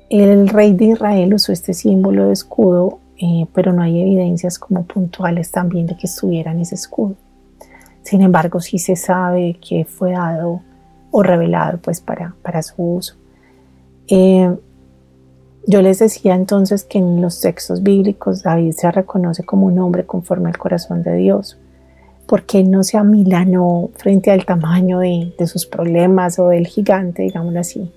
El 0.09 0.47
rey 0.47 0.73
de 0.73 0.85
Israel 0.85 1.33
usó 1.33 1.51
este 1.51 1.73
símbolo 1.73 2.27
de 2.27 2.33
escudo 2.33 2.99
eh, 3.25 3.47
pero 3.53 3.71
no 3.71 3.81
hay 3.81 4.01
evidencias 4.01 4.59
como 4.59 4.83
puntuales 4.83 5.49
también 5.49 5.87
de 5.87 5.95
que 5.95 6.07
estuviera 6.07 6.51
en 6.51 6.59
ese 6.59 6.75
escudo. 6.75 7.15
Sin 8.01 8.21
embargo, 8.21 8.59
sí 8.59 8.79
se 8.79 8.97
sabe 8.97 9.57
que 9.65 9.85
fue 9.85 10.11
dado 10.11 10.59
o 11.09 11.23
revelado 11.23 11.77
pues 11.77 12.01
para, 12.01 12.35
para 12.41 12.61
su 12.61 12.83
uso. 12.83 13.15
Eh, 14.09 14.53
yo 15.65 15.81
les 15.81 15.99
decía 15.99 16.35
entonces 16.35 16.83
que 16.83 16.97
en 16.97 17.21
los 17.21 17.39
textos 17.39 17.81
bíblicos 17.81 18.43
David 18.43 18.73
se 18.73 18.91
reconoce 18.91 19.45
como 19.45 19.67
un 19.67 19.79
hombre 19.79 20.05
conforme 20.05 20.49
al 20.49 20.57
corazón 20.57 21.01
de 21.01 21.15
Dios, 21.15 21.57
porque 22.27 22.61
no 22.65 22.83
se 22.83 22.97
amilanó 22.97 23.89
frente 23.95 24.31
al 24.31 24.43
tamaño 24.43 24.99
de, 24.99 25.33
de 25.39 25.47
sus 25.47 25.65
problemas 25.65 26.39
o 26.39 26.49
del 26.49 26.67
gigante, 26.67 27.21
digámoslo 27.21 27.61
así, 27.61 27.89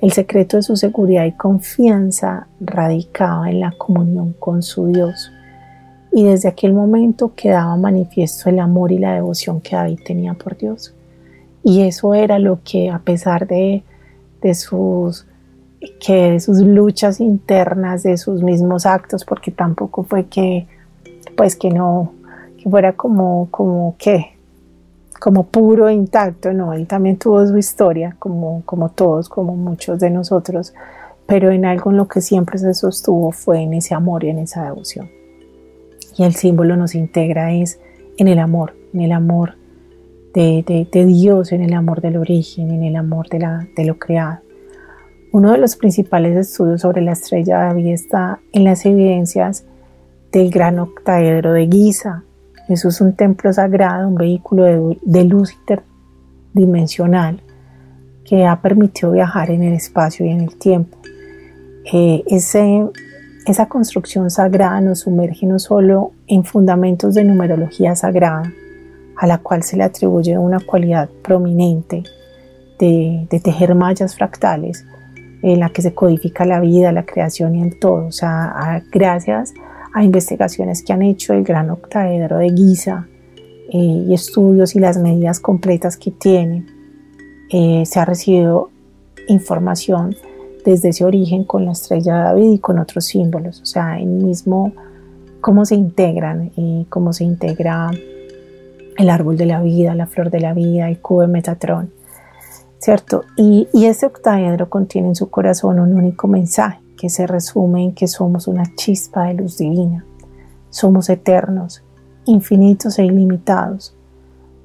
el 0.00 0.12
secreto 0.12 0.56
de 0.56 0.62
su 0.62 0.76
seguridad 0.76 1.26
y 1.26 1.32
confianza 1.32 2.46
radicaba 2.60 3.50
en 3.50 3.60
la 3.60 3.72
comunión 3.72 4.34
con 4.38 4.62
su 4.62 4.86
Dios. 4.86 5.30
Y 6.12 6.24
desde 6.24 6.48
aquel 6.48 6.72
momento 6.72 7.34
quedaba 7.34 7.76
manifiesto 7.76 8.48
el 8.48 8.60
amor 8.60 8.92
y 8.92 8.98
la 8.98 9.14
devoción 9.14 9.60
que 9.60 9.76
David 9.76 10.00
tenía 10.04 10.34
por 10.34 10.56
Dios. 10.56 10.94
Y 11.62 11.82
eso 11.82 12.14
era 12.14 12.38
lo 12.38 12.60
que 12.64 12.90
a 12.90 13.00
pesar 13.00 13.46
de, 13.46 13.84
sus 14.54 15.26
que 16.00 16.32
de 16.32 16.40
sus 16.40 16.60
luchas 16.60 17.20
internas, 17.20 18.02
de 18.02 18.16
sus 18.16 18.42
mismos 18.42 18.86
actos, 18.86 19.24
porque 19.24 19.50
tampoco 19.50 20.02
fue 20.02 20.26
que 20.26 20.66
pues 21.36 21.56
que 21.56 21.70
no 21.70 22.12
que 22.56 22.68
fuera 22.68 22.94
como 22.94 23.48
como 23.50 23.96
que 23.98 24.38
como 25.20 25.44
puro 25.44 25.90
intacto, 25.90 26.52
no, 26.52 26.72
él 26.72 26.86
también 26.86 27.18
tuvo 27.18 27.46
su 27.46 27.56
historia, 27.58 28.16
como, 28.18 28.62
como 28.64 28.88
todos, 28.88 29.28
como 29.28 29.54
muchos 29.54 30.00
de 30.00 30.10
nosotros, 30.10 30.74
pero 31.26 31.50
en 31.52 31.66
algo 31.66 31.90
en 31.90 31.98
lo 31.98 32.08
que 32.08 32.22
siempre 32.22 32.58
se 32.58 32.74
sostuvo 32.74 33.30
fue 33.30 33.60
en 33.60 33.74
ese 33.74 33.94
amor 33.94 34.24
y 34.24 34.30
en 34.30 34.38
esa 34.38 34.64
devoción. 34.64 35.08
y 36.16 36.24
el 36.24 36.34
símbolo 36.34 36.76
nos 36.76 36.94
integra 36.94 37.52
es 37.52 37.78
en 38.16 38.28
el 38.28 38.38
amor, 38.38 38.74
en 38.92 39.02
el 39.02 39.12
amor 39.12 39.54
de, 40.34 40.88
Dios, 41.06 41.52
en 41.52 41.62
el 41.62 41.74
amor 41.74 42.00
del 42.00 42.16
origen, 42.16 42.70
en 42.70 42.82
el 42.82 42.96
amor 42.96 43.28
de, 43.28 43.40
la, 43.40 43.68
de 43.76 43.84
lo 43.84 43.98
creado. 43.98 44.40
Uno 45.32 45.52
de 45.52 45.58
los 45.58 45.76
principales 45.76 46.36
estudios 46.36 46.80
sobre 46.80 47.02
la 47.02 47.12
estrella 47.12 47.58
de 47.58 47.64
David 47.66 47.86
está 47.88 48.40
en 48.52 48.64
las 48.64 48.84
evidencias 48.86 49.64
del 50.32 50.50
gran 50.50 50.78
octaedro 50.78 51.52
de 51.52 51.68
Giza. 51.68 52.24
Eso 52.70 52.88
es 52.88 53.00
un 53.00 53.14
templo 53.14 53.52
sagrado, 53.52 54.06
un 54.06 54.14
vehículo 54.14 54.96
de, 55.02 55.24
luz 55.24 55.52
interdimensional 55.58 57.42
que 58.24 58.46
ha 58.46 58.62
permitido 58.62 59.10
viajar 59.10 59.50
en 59.50 59.64
el 59.64 59.74
espacio 59.74 60.24
y 60.24 60.28
en 60.28 60.40
el 60.42 60.56
tiempo. 60.56 60.96
Eh, 61.92 62.22
ese, 62.28 62.86
esa 63.44 63.66
construcción 63.66 64.30
sagrada 64.30 64.80
nos 64.80 65.00
sumerge 65.00 65.46
no 65.46 65.58
solo 65.58 66.12
en 66.28 66.44
fundamentos 66.44 67.14
de 67.14 67.24
numerología 67.24 67.96
sagrada, 67.96 68.52
a 69.16 69.26
la 69.26 69.38
cual 69.38 69.64
se 69.64 69.76
le 69.76 69.82
atribuye 69.82 70.38
una 70.38 70.60
cualidad 70.60 71.10
prominente 71.22 72.04
de, 72.78 73.26
tejer 73.42 73.74
mallas 73.74 74.14
fractales, 74.14 74.86
en 75.42 75.58
la 75.58 75.70
que 75.70 75.82
se 75.82 75.92
codifica 75.92 76.44
la 76.44 76.60
vida, 76.60 76.92
la 76.92 77.04
creación 77.04 77.56
y 77.56 77.62
el 77.62 77.80
todo. 77.80 78.06
O 78.06 78.12
sea, 78.12 78.80
gracias 78.92 79.52
a 79.54 79.69
investigaciones 79.98 80.82
que 80.82 80.92
han 80.92 81.02
hecho 81.02 81.32
el 81.32 81.44
gran 81.44 81.70
octaedro 81.70 82.38
de 82.38 82.50
Giza 82.50 83.06
eh, 83.72 84.04
y 84.08 84.14
estudios 84.14 84.74
y 84.76 84.80
las 84.80 84.98
medidas 84.98 85.40
completas 85.40 85.96
que 85.96 86.10
tiene, 86.10 86.66
eh, 87.50 87.84
se 87.84 87.98
ha 87.98 88.04
recibido 88.04 88.70
información 89.28 90.14
desde 90.64 90.90
ese 90.90 91.04
origen 91.04 91.44
con 91.44 91.64
la 91.64 91.72
estrella 91.72 92.16
de 92.16 92.22
David 92.22 92.50
y 92.52 92.58
con 92.58 92.78
otros 92.78 93.06
símbolos. 93.06 93.60
O 93.60 93.66
sea, 93.66 93.98
el 93.98 94.06
mismo 94.06 94.72
cómo 95.40 95.64
se 95.64 95.74
integran 95.74 96.52
y 96.56 96.86
cómo 96.88 97.12
se 97.12 97.24
integra 97.24 97.90
el 98.96 99.10
árbol 99.10 99.36
de 99.36 99.46
la 99.46 99.62
vida, 99.62 99.94
la 99.94 100.06
flor 100.06 100.30
de 100.30 100.40
la 100.40 100.52
vida, 100.52 100.88
el 100.88 100.98
cubo 101.00 101.22
de 101.22 101.28
Metatrón, 101.28 101.90
¿cierto? 102.78 103.24
Y, 103.36 103.68
y 103.72 103.86
ese 103.86 104.06
octaedro 104.06 104.68
contiene 104.68 105.08
en 105.08 105.14
su 105.14 105.30
corazón 105.30 105.80
un 105.80 105.94
único 105.94 106.28
mensaje 106.28 106.80
que 107.00 107.08
se 107.08 107.26
resume 107.26 107.82
en 107.84 107.94
que 107.94 108.06
somos 108.06 108.46
una 108.46 108.74
chispa 108.76 109.24
de 109.24 109.32
luz 109.32 109.56
divina, 109.56 110.04
somos 110.68 111.08
eternos, 111.08 111.82
infinitos 112.26 112.98
e 112.98 113.06
ilimitados. 113.06 113.96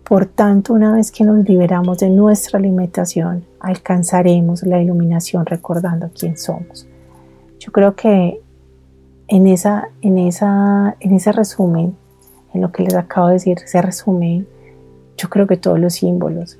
Por 0.03 0.25
tanto, 0.25 0.73
una 0.73 0.91
vez 0.91 1.13
que 1.13 1.23
nos 1.23 1.47
liberamos 1.47 1.99
de 1.99 2.09
nuestra 2.09 2.59
limitación, 2.59 3.45
alcanzaremos 3.61 4.63
la 4.63 4.81
iluminación 4.81 5.45
recordando 5.45 6.09
quién 6.13 6.37
somos. 6.37 6.85
Yo 7.57 7.71
creo 7.71 7.95
que 7.95 8.41
en, 9.29 9.47
esa, 9.47 9.87
en, 10.01 10.17
esa, 10.17 10.97
en 10.99 11.13
ese 11.13 11.31
resumen 11.31 11.95
en 12.53 12.59
lo 12.59 12.73
que 12.73 12.83
les 12.83 12.95
acabo 12.95 13.27
de 13.27 13.35
decir 13.35 13.59
se 13.65 13.81
resume, 13.81 14.45
yo 15.15 15.29
creo 15.29 15.47
que 15.47 15.55
todos 15.55 15.79
los 15.79 15.93
símbolos, 15.93 16.59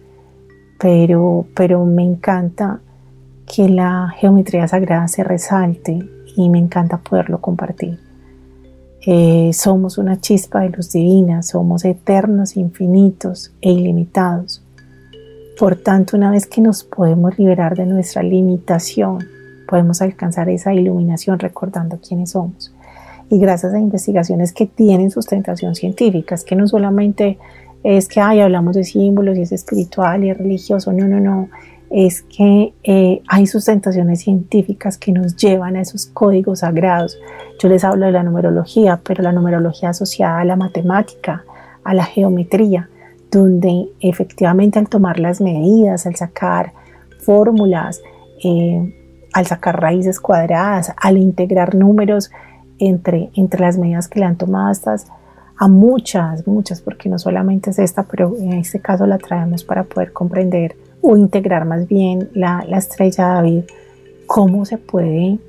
pero, 0.80 1.46
pero 1.54 1.84
me 1.84 2.04
encanta 2.06 2.80
que 3.46 3.70
la 3.70 4.14
geometría 4.18 4.68
sagrada 4.68 5.08
se 5.08 5.24
resalte 5.24 6.00
y 6.36 6.50
me 6.50 6.60
encanta 6.60 6.98
poderlo 6.98 7.40
compartir. 7.42 8.00
Eh, 9.06 9.52
somos 9.54 9.98
una 9.98 10.20
chispa 10.20 10.62
de 10.62 10.70
luz 10.70 10.92
divina, 10.92 11.44
somos 11.44 11.86
eternos, 11.86 12.58
infinitos 12.58 13.54
e 13.62 13.72
ilimitados. 13.72 14.64
Por 15.60 15.76
tanto, 15.76 16.18
una 16.18 16.32
vez 16.32 16.48
que 16.48 16.62
nos 16.62 16.84
podemos 16.84 17.38
liberar 17.38 17.76
de 17.76 17.86
nuestra 17.86 18.24
limitación, 18.24 19.20
podemos 19.68 20.02
alcanzar 20.02 20.50
esa 20.50 20.74
iluminación 20.74 21.40
recordando 21.40 22.00
quiénes 22.00 22.32
somos 22.32 22.76
y 23.30 23.40
gracias 23.40 23.74
a 23.74 23.80
investigaciones 23.80 24.54
que 24.54 24.66
tienen 24.66 25.12
sustentación 25.12 25.76
científica, 25.76 26.36
es 26.36 26.44
que 26.44 26.56
no 26.56 26.68
solamente 26.68 27.38
es 27.84 28.08
que 28.08 28.20
ay, 28.20 28.40
hablamos 28.40 28.76
de 28.76 28.84
símbolos 28.84 29.38
y 29.38 29.42
es 29.42 29.52
espiritual 29.52 30.24
y 30.24 30.30
es 30.30 30.38
religioso, 30.38 30.92
no, 30.92 31.08
no, 31.08 31.20
no, 31.20 31.50
es 31.90 32.24
que 32.24 32.74
eh, 32.84 33.22
hay 33.28 33.48
sustentaciones 33.48 34.22
científicas 34.22 34.98
que 34.98 35.12
nos 35.12 35.36
llevan 35.36 35.76
a 35.76 35.82
esos 35.82 36.08
códigos 36.08 36.60
sagrados. 36.60 37.18
Yo 37.60 37.70
les 37.70 37.84
hablo 37.84 38.06
de 38.06 38.12
la 38.12 38.24
numerología, 38.24 39.00
pero 39.04 39.24
la 39.24 39.32
numerología 39.32 39.90
asociada 39.90 40.40
a 40.40 40.46
la 40.46 40.56
matemática, 40.56 41.44
a 41.84 41.94
la 41.94 42.04
geometría, 42.04 42.90
donde 43.32 43.90
efectivamente 44.00 44.80
al 44.80 44.90
tomar 44.90 45.20
las 45.20 45.42
medidas, 45.42 46.06
al 46.06 46.16
sacar 46.16 46.74
fórmulas, 47.20 48.02
eh, 48.44 48.94
al 49.34 49.46
sacar 49.46 49.82
raíces 49.82 50.20
cuadradas, 50.20 50.94
al 50.98 51.18
integrar 51.18 51.76
números 51.76 52.32
entre, 52.80 53.30
entre 53.36 53.62
las 53.62 53.78
medidas 53.78 54.08
que 54.08 54.20
le 54.20 54.26
han 54.26 54.38
tomado 54.38 54.72
estas 54.72 55.08
a 55.58 55.68
muchas, 55.68 56.48
muchas, 56.48 56.82
porque 56.82 57.10
no 57.10 57.18
solamente 57.18 57.70
es 57.70 57.80
esta, 57.80 58.04
pero 58.04 58.36
en 58.38 58.54
este 58.54 58.80
caso 58.80 59.06
la 59.06 59.18
traemos 59.18 59.64
para 59.64 59.84
poder 59.84 60.12
comprender 60.12 60.76
o 61.08 61.18
integrar 61.18 61.66
más 61.66 61.88
bien 61.88 62.30
la, 62.34 62.66
la 62.68 62.78
estrella 62.78 63.28
David, 63.28 63.64
cómo 64.26 64.66
se 64.66 64.78
puede 64.78 65.40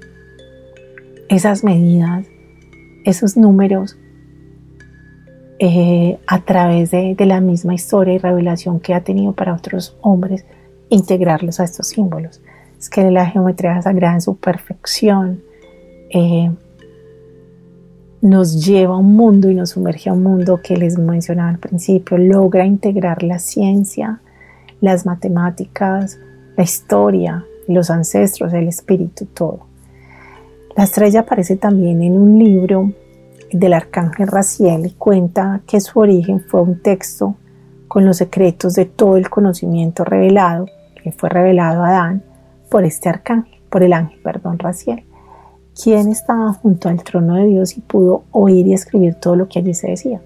esas 1.28 1.64
medidas, 1.64 2.26
esos 3.04 3.36
números, 3.36 3.96
eh, 5.58 6.18
a 6.26 6.42
través 6.42 6.90
de, 6.90 7.14
de, 7.14 7.26
la 7.26 7.40
misma 7.40 7.74
historia 7.74 8.14
y 8.14 8.18
revelación 8.18 8.78
que 8.78 8.92
ha 8.92 9.02
tenido 9.02 9.32
para 9.32 9.54
otros 9.54 9.96
hombres, 10.02 10.44
integrarlos 10.90 11.60
a 11.60 11.64
estos 11.64 11.88
símbolos. 11.88 12.42
Es 12.78 12.90
que 12.90 13.10
la 13.10 13.24
geometría 13.26 13.80
sagrada 13.80 14.14
en 14.14 14.20
su 14.20 14.36
perfección 14.36 15.42
eh, 16.10 16.50
nos 18.20 18.64
lleva 18.66 18.94
a 18.94 18.98
un 18.98 19.16
mundo 19.16 19.50
y 19.50 19.54
nos 19.54 19.70
sumerge 19.70 20.10
a 20.10 20.12
un 20.12 20.22
mundo 20.22 20.60
que 20.62 20.76
les 20.76 20.98
mencionaba 20.98 21.48
al 21.48 21.58
principio, 21.58 22.18
logra 22.18 22.66
integrar 22.66 23.22
la 23.22 23.38
ciencia, 23.38 24.20
las 24.80 25.06
matemáticas, 25.06 26.18
la 26.56 26.64
historia, 26.64 27.44
los 27.68 27.90
ancestros, 27.90 28.52
el 28.52 28.68
espíritu, 28.68 29.26
todo. 29.26 29.60
La 30.76 30.84
estrella 30.84 31.20
aparece 31.20 31.56
también 31.56 32.02
en 32.02 32.16
un 32.16 32.38
libro 32.38 32.92
del 33.52 33.72
arcángel 33.72 34.28
Raciel 34.28 34.86
y 34.86 34.90
cuenta 34.90 35.60
que 35.66 35.80
su 35.80 35.98
origen 35.98 36.40
fue 36.40 36.62
un 36.62 36.82
texto 36.82 37.36
con 37.88 38.04
los 38.04 38.18
secretos 38.18 38.74
de 38.74 38.84
todo 38.84 39.16
el 39.16 39.30
conocimiento 39.30 40.04
revelado, 40.04 40.66
que 41.02 41.12
fue 41.12 41.28
revelado 41.28 41.82
a 41.82 41.88
Adán 41.88 42.22
por 42.70 42.84
este 42.84 43.08
arcángel, 43.08 43.60
por 43.70 43.82
el 43.82 43.92
ángel, 43.92 44.18
perdón, 44.22 44.58
Raciel 44.58 45.04
quién 45.80 46.08
estaba 46.08 46.52
junto 46.54 46.88
al 46.88 47.02
trono 47.02 47.34
de 47.34 47.46
Dios 47.46 47.76
y 47.76 47.80
pudo 47.80 48.24
oír 48.30 48.66
y 48.66 48.72
escribir 48.72 49.14
todo 49.14 49.36
lo 49.36 49.48
que 49.48 49.58
allí 49.58 49.74
se 49.74 49.90
decía. 49.90 50.20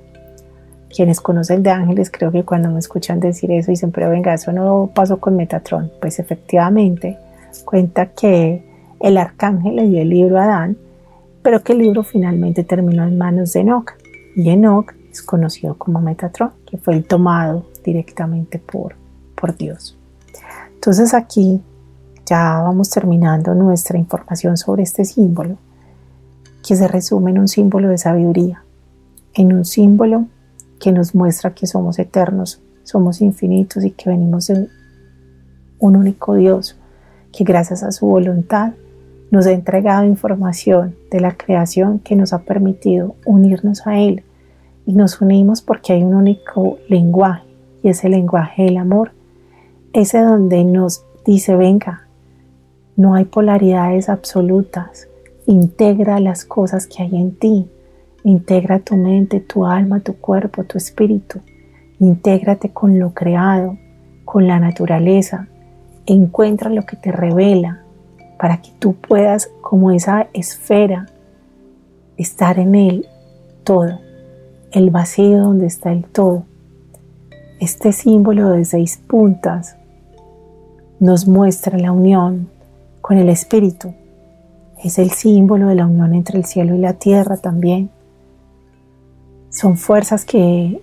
Quienes 0.95 1.21
conocen 1.21 1.63
de 1.63 1.71
ángeles 1.71 2.11
creo 2.11 2.33
que 2.33 2.45
cuando 2.45 2.71
me 2.71 2.79
escuchan 2.79 3.21
decir 3.21 3.51
eso 3.53 3.71
dicen, 3.71 3.93
pero 3.93 4.11
venga, 4.11 4.35
eso 4.35 4.53
no 4.53 4.91
pasó 4.95 5.21
con 5.21 5.37
Metatron. 5.37 5.91
Pues 6.01 6.19
efectivamente 6.19 7.19
cuenta 7.65 8.07
que 8.07 8.65
el 9.01 9.17
arcángel 9.17 9.77
le 9.77 9.89
dio 9.89 10.03
el 10.03 10.11
libro 10.11 10.39
a 10.39 10.45
Adán, 10.45 10.77
pero 11.43 11.63
que 11.63 11.73
el 11.73 11.79
libro 11.79 12.03
finalmente 12.03 12.65
terminó 12.65 13.05
en 13.05 13.17
manos 13.17 13.53
de 13.53 13.61
Enoch. 13.61 13.93
Y 14.35 14.51
Enoch 14.51 14.93
es 15.11 15.23
conocido 15.23 15.77
como 15.79 16.01
Metatron, 16.01 16.51
que 16.67 16.77
fue 16.77 16.95
el 16.95 17.05
tomado 17.05 17.67
directamente 17.85 18.59
por, 18.59 18.95
por 19.35 19.57
Dios. 19.57 19.97
Entonces 20.75 21.15
aquí 21.15 21.61
ya 22.27 22.61
vamos 22.61 22.91
terminando 22.91 23.55
nuestra 23.55 23.99
información 23.99 24.57
sobre 24.57 24.83
este 24.83 25.05
símbolo, 25.05 25.57
que 26.67 26.77
se 26.77 26.87
resume 26.87 27.31
en 27.31 27.39
un 27.39 27.49
símbolo 27.49 27.89
de 27.89 27.99
sabiduría, 27.99 28.63
en 29.35 29.53
un 29.53 29.65
símbolo 29.65 30.27
que 30.81 30.91
nos 30.91 31.15
muestra 31.15 31.55
que 31.55 31.67
somos 31.67 31.99
eternos, 31.99 32.61
somos 32.83 33.21
infinitos 33.21 33.85
y 33.85 33.93
que 33.93 34.11
venimos 34.11 34.49
de 34.49 34.69
un 35.79 35.97
único 35.97 36.35
Dios, 36.35 36.77
que 37.33 37.45
gracias 37.45 37.83
a 37.83 37.93
su 37.93 38.07
voluntad 38.07 38.73
nos 39.31 39.47
ha 39.47 39.53
entregado 39.53 40.05
información 40.05 40.97
de 41.11 41.21
la 41.21 41.37
creación 41.37 42.01
que 42.01 42.17
nos 42.17 42.33
ha 42.33 42.41
permitido 42.41 43.15
unirnos 43.25 43.87
a 43.87 44.01
Él. 44.01 44.25
Y 44.87 44.95
nos 44.95 45.21
unimos 45.21 45.63
porque 45.63 45.93
hay 45.93 46.03
un 46.03 46.15
único 46.15 46.79
lenguaje, 46.89 47.47
y 47.83 47.91
ese 47.91 48.09
lenguaje 48.09 48.65
del 48.65 48.79
amor, 48.79 49.13
ese 49.93 50.19
donde 50.19 50.65
nos 50.65 51.05
dice, 51.25 51.55
venga, 51.55 52.09
no 52.97 53.15
hay 53.15 53.25
polaridades 53.25 54.09
absolutas. 54.09 55.07
Integra 55.47 56.19
las 56.19 56.45
cosas 56.45 56.87
que 56.87 57.03
hay 57.03 57.15
en 57.15 57.35
ti. 57.37 57.69
Integra 58.25 58.81
tu 58.81 58.97
mente, 58.97 59.41
tu 59.41 59.65
alma, 59.65 60.01
tu 60.01 60.17
cuerpo, 60.17 60.65
tu 60.65 60.79
espíritu. 60.79 61.41
Intégrate 61.99 62.71
con 62.71 62.99
lo 62.99 63.15
creado, 63.15 63.79
con 64.25 64.47
la 64.47 64.59
naturaleza. 64.59 65.49
Encuentra 66.07 66.71
lo 66.71 66.83
que 66.83 66.97
te 66.97 67.13
revela 67.13 67.83
para 68.39 68.63
que 68.63 68.71
tú 68.79 68.95
puedas, 68.95 69.51
como 69.61 69.91
esa 69.91 70.29
esfera, 70.33 71.07
estar 72.17 72.59
en 72.59 72.75
el 72.75 73.07
todo, 73.65 74.01
el 74.73 74.91
vacío 74.91 75.39
donde 75.39 75.67
está 75.67 75.93
el 75.93 76.05
todo. 76.05 76.45
Este 77.61 77.93
símbolo 77.93 78.51
de 78.51 78.65
seis 78.65 78.97
puntas 79.07 79.77
nos 80.99 81.27
muestra 81.27 81.79
la 81.79 81.93
unión 81.93 82.49
con 83.01 83.19
el 83.19 83.29
Espíritu. 83.29 83.95
Es 84.83 84.99
el 84.99 85.11
símbolo 85.11 85.69
de 85.69 85.75
la 85.75 85.87
unión 85.87 86.15
entre 86.15 86.39
el 86.39 86.45
cielo 86.45 86.75
y 86.75 86.79
la 86.79 86.95
tierra 86.95 87.37
también. 87.37 87.91
Son 89.51 89.77
fuerzas 89.77 90.25
que 90.25 90.81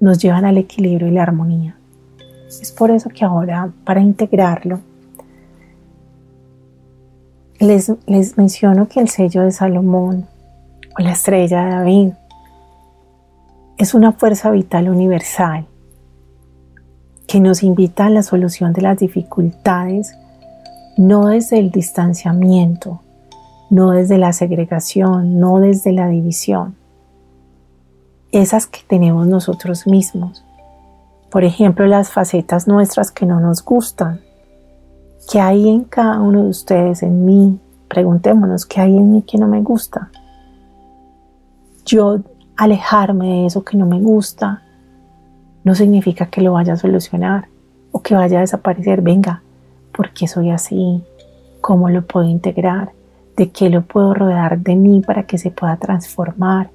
nos 0.00 0.18
llevan 0.18 0.44
al 0.44 0.58
equilibrio 0.58 1.06
y 1.06 1.12
la 1.12 1.22
armonía. 1.22 1.76
Es 2.48 2.72
por 2.72 2.90
eso 2.90 3.08
que 3.08 3.24
ahora, 3.24 3.70
para 3.84 4.00
integrarlo, 4.00 4.80
les, 7.60 7.92
les 8.06 8.36
menciono 8.36 8.88
que 8.88 9.00
el 9.00 9.08
sello 9.08 9.42
de 9.42 9.52
Salomón 9.52 10.26
o 10.98 11.02
la 11.02 11.12
estrella 11.12 11.64
de 11.64 11.70
David 11.70 12.12
es 13.78 13.94
una 13.94 14.12
fuerza 14.12 14.50
vital 14.50 14.88
universal 14.88 15.66
que 17.26 17.40
nos 17.40 17.62
invita 17.62 18.06
a 18.06 18.10
la 18.10 18.22
solución 18.22 18.72
de 18.72 18.82
las 18.82 18.98
dificultades 18.98 20.16
no 20.96 21.26
desde 21.26 21.58
el 21.58 21.70
distanciamiento, 21.70 23.00
no 23.70 23.92
desde 23.92 24.18
la 24.18 24.32
segregación, 24.32 25.40
no 25.40 25.60
desde 25.60 25.92
la 25.92 26.08
división, 26.08 26.76
esas 28.32 28.66
que 28.66 28.80
tenemos 28.86 29.26
nosotros 29.26 29.86
mismos. 29.86 30.44
Por 31.30 31.44
ejemplo, 31.44 31.86
las 31.86 32.10
facetas 32.10 32.66
nuestras 32.66 33.10
que 33.10 33.26
no 33.26 33.40
nos 33.40 33.64
gustan. 33.64 34.20
¿Qué 35.30 35.40
hay 35.40 35.68
en 35.68 35.84
cada 35.84 36.20
uno 36.20 36.42
de 36.42 36.48
ustedes, 36.48 37.02
en 37.02 37.24
mí? 37.24 37.58
Preguntémonos, 37.88 38.66
¿qué 38.66 38.80
hay 38.80 38.96
en 38.96 39.12
mí 39.12 39.22
que 39.22 39.38
no 39.38 39.46
me 39.46 39.62
gusta? 39.62 40.10
Yo 41.84 42.20
alejarme 42.56 43.28
de 43.28 43.46
eso 43.46 43.64
que 43.64 43.76
no 43.76 43.86
me 43.86 44.00
gusta 44.00 44.62
no 45.64 45.74
significa 45.74 46.26
que 46.26 46.40
lo 46.40 46.52
vaya 46.52 46.72
a 46.72 46.76
solucionar 46.76 47.48
o 47.92 48.02
que 48.02 48.14
vaya 48.14 48.38
a 48.38 48.40
desaparecer. 48.40 49.02
Venga, 49.02 49.42
¿por 49.92 50.10
qué 50.10 50.26
soy 50.26 50.50
así? 50.50 51.02
¿Cómo 51.60 51.88
lo 51.88 52.02
puedo 52.06 52.26
integrar? 52.26 52.92
¿De 53.36 53.50
qué 53.50 53.70
lo 53.70 53.82
puedo 53.82 54.14
rodear 54.14 54.58
de 54.58 54.74
mí 54.74 55.00
para 55.00 55.24
que 55.24 55.38
se 55.38 55.50
pueda 55.50 55.76
transformar? 55.76 56.70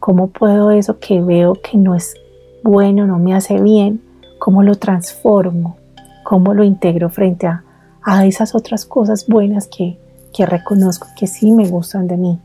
¿Cómo 0.00 0.28
puedo 0.28 0.70
eso 0.70 0.98
que 0.98 1.20
veo 1.20 1.52
que 1.52 1.76
no 1.76 1.94
es 1.94 2.14
bueno, 2.62 3.06
no 3.06 3.18
me 3.18 3.34
hace 3.34 3.60
bien, 3.60 4.00
cómo 4.38 4.62
lo 4.62 4.76
transformo? 4.76 5.76
¿Cómo 6.24 6.54
lo 6.54 6.64
integro 6.64 7.10
frente 7.10 7.46
a, 7.46 7.64
a 8.02 8.24
esas 8.24 8.54
otras 8.54 8.86
cosas 8.86 9.26
buenas 9.26 9.68
que, 9.68 9.98
que 10.32 10.46
reconozco 10.46 11.06
que 11.18 11.26
sí 11.26 11.52
me 11.52 11.68
gustan 11.68 12.06
de 12.06 12.16
mí? 12.16 12.38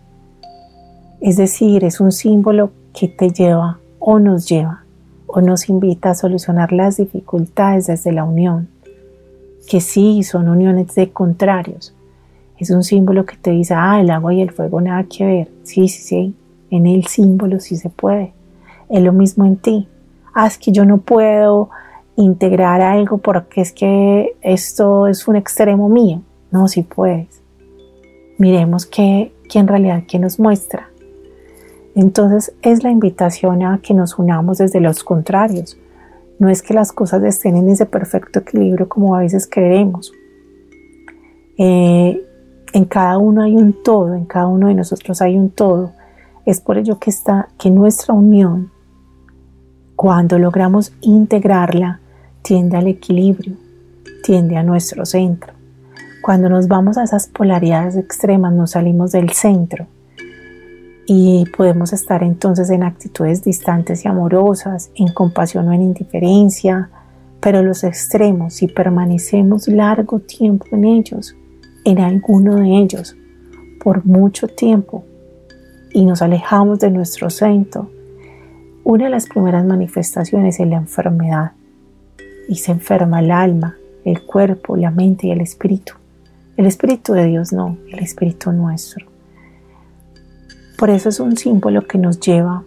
Es 1.21 1.37
decir, 1.37 1.85
es 1.85 2.01
un 2.01 2.11
símbolo 2.11 2.71
que 2.93 3.07
te 3.07 3.31
lleva 3.31 3.79
o 3.99 4.19
nos 4.19 4.49
lleva 4.49 4.83
o 5.25 5.39
nos 5.39 5.69
invita 5.69 6.09
a 6.09 6.15
solucionar 6.15 6.73
las 6.73 6.97
dificultades 6.97 7.87
desde 7.87 8.11
la 8.11 8.25
unión, 8.25 8.67
que 9.69 9.79
sí 9.79 10.23
son 10.23 10.49
uniones 10.49 10.93
de 10.93 11.09
contrarios. 11.09 11.95
Es 12.57 12.69
un 12.69 12.83
símbolo 12.83 13.25
que 13.25 13.37
te 13.37 13.51
dice, 13.51 13.75
ah, 13.75 14.01
el 14.01 14.11
agua 14.11 14.33
y 14.33 14.41
el 14.41 14.51
fuego 14.51 14.81
nada 14.81 15.05
que 15.05 15.25
ver. 15.25 15.51
Sí, 15.63 15.87
sí, 15.87 16.01
sí, 16.01 16.35
en 16.75 16.87
el 16.87 17.07
símbolo 17.07 17.59
sí 17.59 17.77
se 17.77 17.89
puede. 17.89 18.33
Es 18.89 19.01
lo 19.01 19.13
mismo 19.13 19.45
en 19.45 19.57
ti. 19.57 19.87
Ah, 20.33 20.47
es 20.47 20.57
que 20.57 20.71
yo 20.71 20.85
no 20.85 20.99
puedo 20.99 21.69
integrar 22.15 22.81
algo 22.81 23.17
porque 23.17 23.61
es 23.61 23.71
que 23.71 24.35
esto 24.41 25.07
es 25.07 25.27
un 25.27 25.35
extremo 25.35 25.89
mío. 25.89 26.21
No, 26.51 26.67
sí 26.67 26.83
puedes. 26.83 27.41
Miremos 28.37 28.85
qué, 28.85 29.33
qué 29.49 29.59
en 29.59 29.67
realidad 29.67 30.03
qué 30.07 30.19
nos 30.19 30.39
muestra. 30.39 30.89
Entonces 31.95 32.53
es 32.61 32.83
la 32.83 32.91
invitación 32.91 33.63
a 33.63 33.79
que 33.81 33.93
nos 33.93 34.19
unamos 34.19 34.57
desde 34.57 34.81
los 34.81 35.03
contrarios. 35.03 35.77
No 36.39 36.49
es 36.49 36.61
que 36.61 36.73
las 36.73 36.91
cosas 36.91 37.23
estén 37.23 37.55
en 37.55 37.69
ese 37.69 37.85
perfecto 37.85 38.39
equilibrio 38.39 38.89
como 38.89 39.15
a 39.15 39.19
veces 39.19 39.47
creemos. 39.49 40.11
Eh, 41.57 42.21
en 42.73 42.85
cada 42.85 43.17
uno 43.17 43.41
hay 43.41 43.55
un 43.55 43.81
todo, 43.83 44.13
en 44.13 44.25
cada 44.25 44.47
uno 44.47 44.67
de 44.67 44.73
nosotros 44.73 45.21
hay 45.21 45.37
un 45.37 45.49
todo. 45.49 45.93
Es 46.45 46.61
por 46.61 46.77
ello 46.77 46.99
que, 46.99 47.09
está, 47.09 47.49
que 47.57 47.71
nuestra 47.71 48.13
unión, 48.13 48.71
cuando 49.95 50.37
logramos 50.37 50.93
integrarla, 51.01 51.99
tiende 52.43 52.77
al 52.77 52.87
equilibrio, 52.87 53.55
tiende 54.23 54.55
a 54.55 54.63
nuestro 54.63 55.05
centro. 55.05 55.53
Cuando 56.21 56.49
nos 56.49 56.67
vamos 56.67 56.97
a 56.97 57.03
esas 57.03 57.27
polaridades 57.27 57.95
extremas, 57.95 58.53
nos 58.53 58.71
salimos 58.71 59.11
del 59.11 59.31
centro 59.31 59.87
y 61.07 61.45
podemos 61.55 61.93
estar 61.93 62.23
entonces 62.23 62.69
en 62.69 62.83
actitudes 62.83 63.43
distantes 63.43 64.05
y 64.05 64.07
amorosas, 64.07 64.91
en 64.95 65.07
compasión 65.13 65.67
o 65.67 65.73
en 65.73 65.81
indiferencia, 65.81 66.89
pero 67.39 67.61
los 67.61 67.83
extremos, 67.83 68.55
si 68.55 68.67
permanecemos 68.67 69.67
largo 69.67 70.19
tiempo 70.19 70.65
en 70.71 70.85
ellos, 70.85 71.35
en 71.83 71.99
alguno 71.99 72.55
de 72.55 72.77
ellos, 72.77 73.15
por 73.83 74.05
mucho 74.05 74.47
tiempo, 74.47 75.05
y 75.95 76.03
nos 76.03 76.21
alejamos 76.21 76.79
de 76.79 76.91
nuestro 76.91 77.29
centro, 77.29 77.89
una 78.83 79.05
de 79.05 79.09
las 79.09 79.27
primeras 79.27 79.63
manifestaciones 79.63 80.59
es 80.59 80.67
la 80.67 80.75
enfermedad. 80.75 81.53
Y 82.49 82.55
se 82.55 82.73
enferma 82.73 83.21
el 83.21 83.31
alma, 83.31 83.77
el 84.03 84.21
cuerpo, 84.23 84.75
la 84.75 84.91
mente 84.91 85.27
y 85.27 85.31
el 85.31 85.39
espíritu. 85.39 85.93
El 86.57 86.65
espíritu 86.65 87.13
de 87.13 87.23
Dios 87.27 87.53
no, 87.53 87.77
el 87.89 87.99
espíritu 87.99 88.51
nuestro. 88.51 89.07
Por 90.77 90.89
eso 90.89 91.07
es 91.07 91.21
un 91.21 91.37
símbolo 91.37 91.87
que 91.87 91.97
nos 91.97 92.19
lleva 92.19 92.65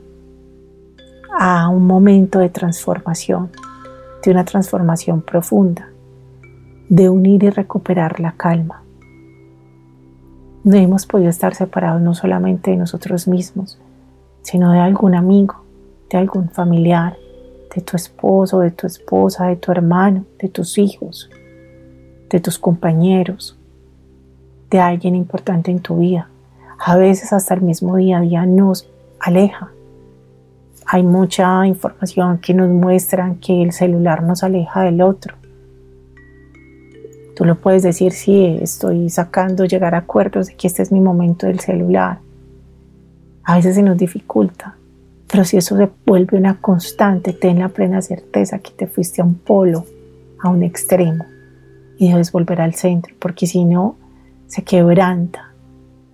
a 1.38 1.69
un 1.69 1.87
momento 1.87 2.38
de 2.38 2.49
transformación, 2.49 3.51
de 4.25 4.31
una 4.31 4.47
transformación 4.47 5.21
profunda, 5.21 5.91
de 6.88 7.11
unir 7.11 7.45
y 7.45 7.51
recuperar 7.51 8.21
la 8.21 8.33
calma 8.33 8.85
no 10.64 10.77
hemos 10.77 11.07
podido 11.07 11.31
estar 11.31 11.55
separados 11.55 12.01
no 12.03 12.14
solamente 12.14 12.71
de 12.71 12.77
nosotros 12.77 13.29
mismos, 13.29 13.79
sino 14.42 14.73
de 14.73 14.81
algún 14.81 15.14
amigo, 15.14 15.62
de 16.11 16.18
algún 16.18 16.49
familiar, 16.51 17.16
de 17.75 17.83
tu 17.83 17.97
esposo, 17.97 18.61
de 18.61 18.71
tu 18.71 18.87
esposa, 18.87 19.47
de 19.47 19.57
tu 19.57 19.71
hermano, 19.73 20.25
de 20.38 20.49
tus 20.49 20.79
hijos, 20.79 21.31
de 22.31 22.40
tus 22.40 22.59
compañeros, 22.59 23.59
de 24.71 24.81
alguien 24.81 25.14
importante 25.14 25.71
en 25.71 25.81
tu 25.81 25.99
vida. 25.99 26.29
A 26.79 26.97
veces 26.97 27.33
hasta 27.33 27.55
el 27.55 27.62
mismo 27.62 27.97
día 27.97 28.18
a 28.18 28.23
día 28.23 28.47
nos 28.47 28.88
aleja. 29.21 29.71
Hay 30.87 31.03
mucha 31.03 31.66
información 31.66 32.38
que 32.38 32.55
nos 32.55 32.68
muestra 32.68 33.37
que 33.40 33.62
el 33.62 33.73
celular 33.73 34.23
nos 34.23 34.42
aleja 34.42 34.83
del 34.83 35.03
otro 35.03 35.38
Tú 37.38 37.44
lo 37.44 37.55
puedes 37.55 37.85
decir, 37.85 38.11
sí, 38.11 38.59
estoy 38.61 39.11
sacando, 39.11 39.64
llegar 39.64 39.94
a 39.94 39.98
acuerdos 39.98 40.48
de 40.48 40.57
que 40.57 40.66
este 40.66 40.83
es 40.83 40.90
mi 40.90 40.98
momento 40.98 41.46
del 41.46 41.61
celular. 41.61 42.18
A 43.44 43.55
veces 43.55 43.77
se 43.77 43.83
nos 43.85 43.96
dificulta, 43.96 44.77
pero 45.31 45.44
si 45.44 45.57
eso 45.57 45.77
se 45.77 45.88
vuelve 46.05 46.37
una 46.37 46.61
constante, 46.61 47.33
ten 47.33 47.61
la 47.61 47.68
plena 47.68 48.03
certeza 48.03 48.59
que 48.59 48.72
te 48.72 48.88
fuiste 48.88 49.22
a 49.22 49.24
un 49.24 49.37
polo, 49.37 49.87
a 50.42 50.48
un 50.48 50.64
extremo, 50.64 51.27
y 51.96 52.11
debes 52.11 52.33
volver 52.33 52.61
al 52.61 52.74
centro, 52.74 53.14
porque 53.20 53.46
si 53.46 53.64
no, 53.64 53.94
se 54.48 54.64
quebranta, 54.64 55.53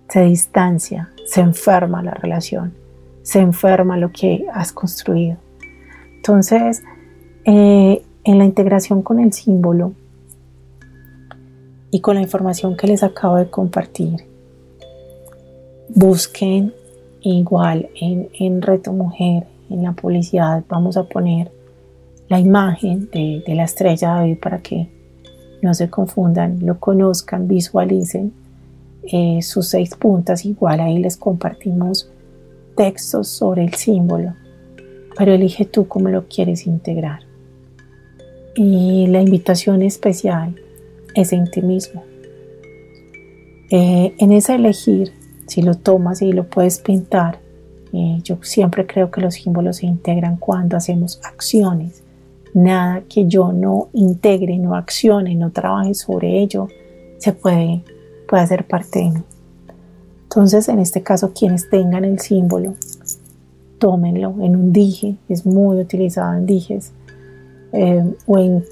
se 0.07 0.21
distancia, 0.25 1.09
se 1.25 1.41
enferma 1.41 2.03
la 2.03 2.13
relación, 2.13 2.71
se 3.23 3.39
enferma 3.39 3.97
lo 3.97 4.11
que 4.11 4.45
has 4.53 4.71
construido. 4.71 5.37
Entonces, 6.17 6.83
eh, 7.45 8.03
en 8.23 8.37
la 8.37 8.45
integración 8.45 9.01
con 9.01 9.19
el 9.19 9.33
símbolo, 9.33 9.93
y 11.95 12.01
con 12.01 12.15
la 12.15 12.21
información 12.21 12.75
que 12.75 12.87
les 12.87 13.03
acabo 13.03 13.37
de 13.37 13.49
compartir. 13.49 14.25
Busquen 15.87 16.73
igual 17.21 17.87
en, 17.95 18.27
en 18.37 18.61
Reto 18.61 18.91
Mujer, 18.91 19.47
en 19.69 19.81
la 19.81 19.93
publicidad, 19.93 20.61
vamos 20.67 20.97
a 20.97 21.05
poner 21.05 21.53
la 22.27 22.37
imagen 22.37 23.09
de, 23.11 23.41
la 23.47 23.63
estrella 23.63 24.09
David 24.09 24.39
para 24.41 24.61
que 24.61 24.89
no 25.61 25.73
se 25.73 25.89
confundan, 25.89 26.59
lo 26.65 26.81
conozcan, 26.81 27.47
visualicen 27.47 28.33
eh, 29.03 29.41
sus 29.41 29.69
seis 29.69 29.95
puntas. 29.95 30.43
Igual 30.43 30.81
ahí 30.81 30.97
les 30.99 31.15
compartimos 31.15 32.11
textos 32.75 33.29
sobre 33.29 33.63
el 33.63 33.73
símbolo, 33.75 34.33
pero 35.17 35.31
elige 35.31 35.63
tú 35.63 35.87
cómo 35.87 36.09
lo 36.09 36.27
quieres 36.27 36.67
integrar. 36.67 37.21
Y 38.53 39.07
la 39.07 39.21
invitación 39.21 39.81
especial 39.81 40.59
es 41.15 41.33
en 41.33 41.49
ti 41.49 41.61
mismo. 41.61 42.03
Eh, 43.71 44.13
en 44.19 44.31
ese 44.31 44.55
elegir, 44.55 45.11
si 45.47 45.61
lo 45.61 45.75
tomas 45.75 46.21
y 46.21 46.31
lo 46.31 46.47
puedes 46.47 46.79
pintar, 46.79 47.39
eh, 47.93 48.19
yo 48.23 48.37
siempre 48.41 48.85
creo 48.85 49.09
que 49.09 49.21
los 49.21 49.35
símbolos 49.35 49.77
se 49.77 49.85
integran 49.85 50.37
cuando 50.37 50.77
hacemos 50.77 51.19
acciones. 51.23 52.03
Nada 52.53 53.03
que 53.09 53.25
yo 53.27 53.51
no 53.51 53.89
integre, 53.93 54.57
no 54.57 54.75
accione, 54.75 55.35
no 55.35 55.51
trabaje 55.51 55.93
sobre 55.93 56.39
ello, 56.39 56.67
se 57.17 57.33
puede, 57.33 57.83
puede 58.27 58.43
hacer 58.43 58.67
parte 58.67 58.99
de 58.99 59.11
mí. 59.11 59.23
Entonces, 60.23 60.67
en 60.69 60.79
este 60.79 61.01
caso, 61.01 61.31
quienes 61.33 61.69
tengan 61.69 62.05
el 62.05 62.19
símbolo, 62.19 62.73
tómenlo 63.79 64.35
en 64.41 64.55
un 64.55 64.73
dije, 64.73 65.15
es 65.29 65.45
muy 65.45 65.77
utilizado 65.77 66.33
en 66.33 66.45
dijes, 66.45 66.91
eh, 67.71 68.03
o 68.25 68.37
en 68.37 68.63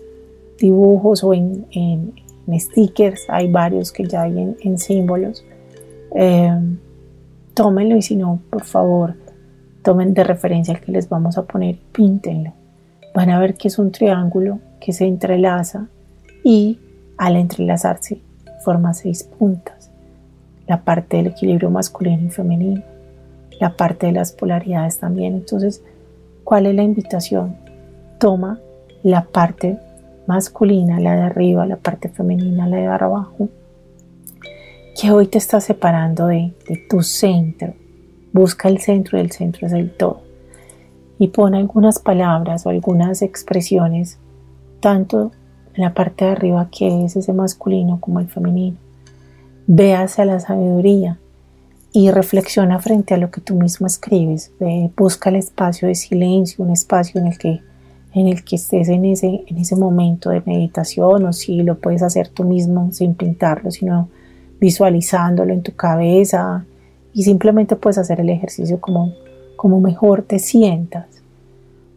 dibujos 0.60 1.24
o 1.24 1.34
en, 1.34 1.66
en 1.72 2.14
stickers, 2.52 3.26
hay 3.30 3.52
varios 3.52 3.91
que 3.91 4.06
ya 4.06 4.24
hay 4.24 4.56
en, 4.62 4.78
símbolos. 4.78 5.44
Eh, 6.16 6.52
tómenlo 7.54 7.96
y 7.96 8.02
si 8.02 8.16
no, 8.16 8.39
por 8.50 8.64
favor, 8.64 9.16
tomen 9.84 10.14
de 10.14 10.24
referencia 10.24 10.74
el 10.74 10.82
que 10.82 10.91
les 10.91 11.10
vamos 11.10 11.38
a 11.38 11.44
poner, 11.44 11.78
píntenlo. 11.91 12.54
Van 13.14 13.30
a 13.30 13.39
ver 13.39 13.56
que 13.56 13.68
es 13.68 13.78
un 13.78 13.91
triángulo 13.91 14.60
que 14.80 14.94
se 14.94 15.06
entrelaza 15.06 15.88
y 16.44 16.80
al 17.18 17.36
entrelazarse 17.36 18.22
forma 18.64 18.94
seis 18.94 19.24
puntas. 19.24 19.91
La 20.68 20.84
parte 20.84 21.18
del 21.18 21.28
equilibrio 21.28 21.70
masculino 21.70 22.26
y 22.26 22.30
femenino, 22.30 22.82
la 23.60 23.76
parte 23.76 24.08
de 24.08 24.14
las 24.14 24.32
polaridades 24.32 24.98
también. 24.98 25.36
Entonces, 25.36 25.84
¿cuál 26.44 26.66
es 26.66 26.76
la 26.76 26.84
invitación? 26.84 27.58
Toma 28.20 28.60
la 29.04 29.26
parte 29.26 29.78
masculina, 30.28 30.99
la 30.99 31.15
de 31.15 31.21
arriba, 31.21 31.65
la 31.65 31.78
parte 31.78 32.09
femenina, 32.09 32.67
la 32.67 32.78
de 32.78 32.88
abajo, 32.88 33.49
que 34.99 35.11
hoy 35.11 35.28
te 35.28 35.38
está 35.38 35.59
separando 35.59 36.28
de, 36.28 36.53
de 36.67 36.78
tu 36.89 37.01
centro. 37.01 37.74
Busca 38.32 38.69
el 38.69 38.80
centro 38.80 39.17
y 39.17 39.21
el 39.21 39.32
centro 39.32 39.67
es 39.67 39.74
el 39.74 39.91
todo. 39.91 40.21
Y 41.19 41.28
pon 41.28 41.55
algunas 41.55 41.99
palabras 41.99 42.65
o 42.65 42.69
algunas 42.69 43.21
expresiones, 43.21 44.17
tanto 44.80 45.32
en 45.74 45.84
la 45.84 45.93
parte 45.93 46.26
de 46.26 46.32
arriba 46.32 46.69
que 46.71 47.05
es 47.05 47.15
ese 47.15 47.34
masculino 47.34 47.99
como 47.99 48.19
el 48.19 48.28
femenino. 48.28 48.78
Ve 49.67 49.93
hacia 49.95 50.26
la 50.26 50.39
sabiduría 50.39 51.19
y 51.91 52.09
reflexiona 52.09 52.80
frente 52.80 53.13
a 53.13 53.17
lo 53.17 53.30
que 53.30 53.39
tú 53.39 53.55
mismo 53.55 53.88
escribes. 53.88 54.51
busca 54.97 55.30
el 55.30 55.38
espacio 55.38 55.88
de 55.88 55.95
silencio, 55.95 56.63
un 56.63 56.71
espacio 56.71 57.21
en 57.21 57.28
el 57.28 57.38
que 57.38 57.61
en 58.14 58.28
el 58.28 58.43
que 58.43 58.57
estés 58.57 58.89
en 58.89 59.05
ese, 59.05 59.43
en 59.47 59.57
ese 59.57 59.76
momento 59.76 60.30
de 60.30 60.43
meditación 60.45 61.26
o 61.26 61.34
si 61.34 61.64
lo 61.64 61.80
puedes 61.80 62.03
hacer 62.03 62.28
tú 62.28 62.43
mismo 62.43 62.91
sin 62.91 63.16
pintarlo, 63.16 63.72
sino 63.72 64.09
visualizándolo 64.59 65.51
en 65.51 65.64
tu 65.64 65.76
cabeza 65.76 66.66
y 67.14 67.24
simplemente 67.24 67.76
puedes 67.76 67.97
hacer 67.97 68.20
el 68.20 68.30
ejercicio 68.30 68.80
como, 68.80 69.14
como 69.55 69.82
mejor 69.82 70.22
te 70.22 70.39
sientas. 70.39 71.07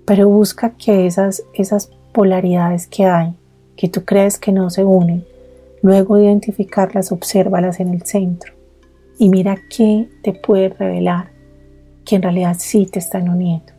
Pero 0.07 0.29
busca 0.29 0.71
que 0.71 1.07
esas, 1.07 1.43
esas 1.55 1.91
polaridades 2.13 2.87
que 2.87 3.05
hay, 3.05 3.35
que 3.77 3.89
tú 3.89 4.05
crees 4.05 4.39
que 4.39 4.53
no 4.53 4.71
se 4.71 4.85
unen, 4.85 5.25
luego 5.83 6.19
identificarlas, 6.19 7.13
obsérvalas 7.13 7.79
en 7.81 7.89
el 7.89 8.03
centro 8.03 8.55
y 9.19 9.29
mira 9.29 9.57
qué 9.69 10.09
te 10.23 10.33
puede 10.33 10.71
revelar 10.71 11.31
que 12.05 12.17
en 12.17 12.23
realidad 12.23 12.57
sí 12.59 12.87
te 12.87 13.01
están 13.01 13.29
uniendo 13.29 13.76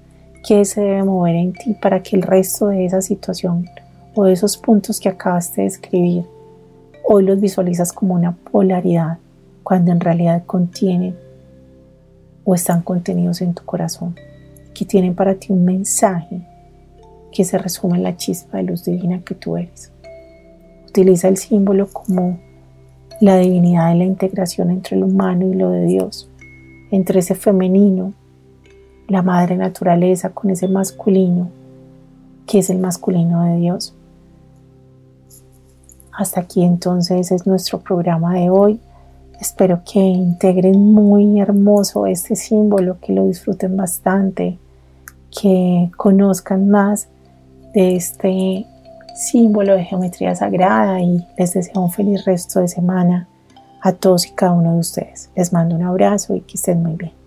qué 0.47 0.63
se 0.63 0.79
debe 0.79 1.03
mover 1.03 1.35
en 1.35 1.51
ti 1.51 1.73
para 1.73 2.01
que 2.01 2.15
el 2.15 2.21
resto 2.21 2.67
de 2.67 2.85
esa 2.85 3.01
situación 3.01 3.69
o 4.15 4.23
de 4.23 4.31
esos 4.31 4.55
puntos 4.55 5.01
que 5.01 5.09
acabaste 5.09 5.61
de 5.61 5.67
escribir 5.67 6.23
hoy 7.03 7.25
los 7.25 7.41
visualizas 7.41 7.91
como 7.91 8.15
una 8.15 8.31
polaridad 8.31 9.17
cuando 9.63 9.91
en 9.91 9.99
realidad 9.99 10.45
contienen 10.45 11.17
o 12.45 12.55
están 12.55 12.81
contenidos 12.81 13.41
en 13.41 13.53
tu 13.53 13.65
corazón, 13.65 14.15
que 14.73 14.85
tienen 14.85 15.15
para 15.15 15.35
ti 15.35 15.51
un 15.51 15.65
mensaje 15.65 16.39
que 17.33 17.43
se 17.43 17.57
resume 17.57 17.97
en 17.97 18.03
la 18.03 18.15
chispa 18.15 18.55
de 18.55 18.63
luz 18.63 18.85
divina 18.85 19.19
que 19.25 19.35
tú 19.35 19.57
eres. 19.57 19.91
Utiliza 20.87 21.27
el 21.27 21.35
símbolo 21.35 21.89
como 21.91 22.39
la 23.19 23.37
divinidad 23.37 23.89
de 23.89 23.95
la 23.95 24.05
integración 24.05 24.71
entre 24.71 24.95
lo 24.95 25.07
humano 25.07 25.45
y 25.45 25.55
lo 25.55 25.71
de 25.71 25.85
Dios, 25.87 26.29
entre 26.89 27.19
ese 27.19 27.35
femenino 27.35 28.13
la 29.08 29.22
madre 29.22 29.55
naturaleza 29.55 30.30
con 30.30 30.49
ese 30.49 30.68
masculino, 30.68 31.49
que 32.45 32.60
es 32.60 32.70
el 32.70 32.80
masculino 32.80 33.43
de 33.45 33.58
Dios. 33.58 33.93
Hasta 36.12 36.41
aquí 36.41 36.64
entonces 36.64 37.32
es 37.32 37.45
nuestro 37.45 37.80
programa 37.80 38.34
de 38.34 38.49
hoy. 38.49 38.80
Espero 39.39 39.82
que 39.89 39.99
integren 39.99 40.93
muy 40.93 41.39
hermoso 41.39 42.08
este 42.08 42.36
símbolo, 42.36 42.99
que 42.99 43.14
lo 43.14 43.28
disfruten 43.28 43.78
bastante, 43.78 44.58
que 45.39 45.91
conozcan 45.95 46.70
más 46.70 47.08
de 47.74 47.95
este 47.95 48.66
símbolo 49.16 49.76
de 49.76 49.84
geometría 49.84 50.36
sagrada 50.36 51.01
y 51.01 51.26
les 51.38 51.53
deseo 51.53 51.82
un 51.82 51.91
feliz 51.91 52.26
resto 52.26 52.60
de 52.60 52.68
semana 52.68 53.28
a 53.82 53.93
todos 53.93 54.26
y 54.26 54.32
cada 54.32 54.53
uno 54.53 54.74
de 54.74 54.80
ustedes. 54.80 55.30
Les 55.36 55.53
mando 55.53 55.76
un 55.76 55.84
abrazo 55.84 56.36
y 56.36 56.41
que 56.41 56.55
estén 56.55 56.82
muy 56.82 56.95
bien. 56.95 57.26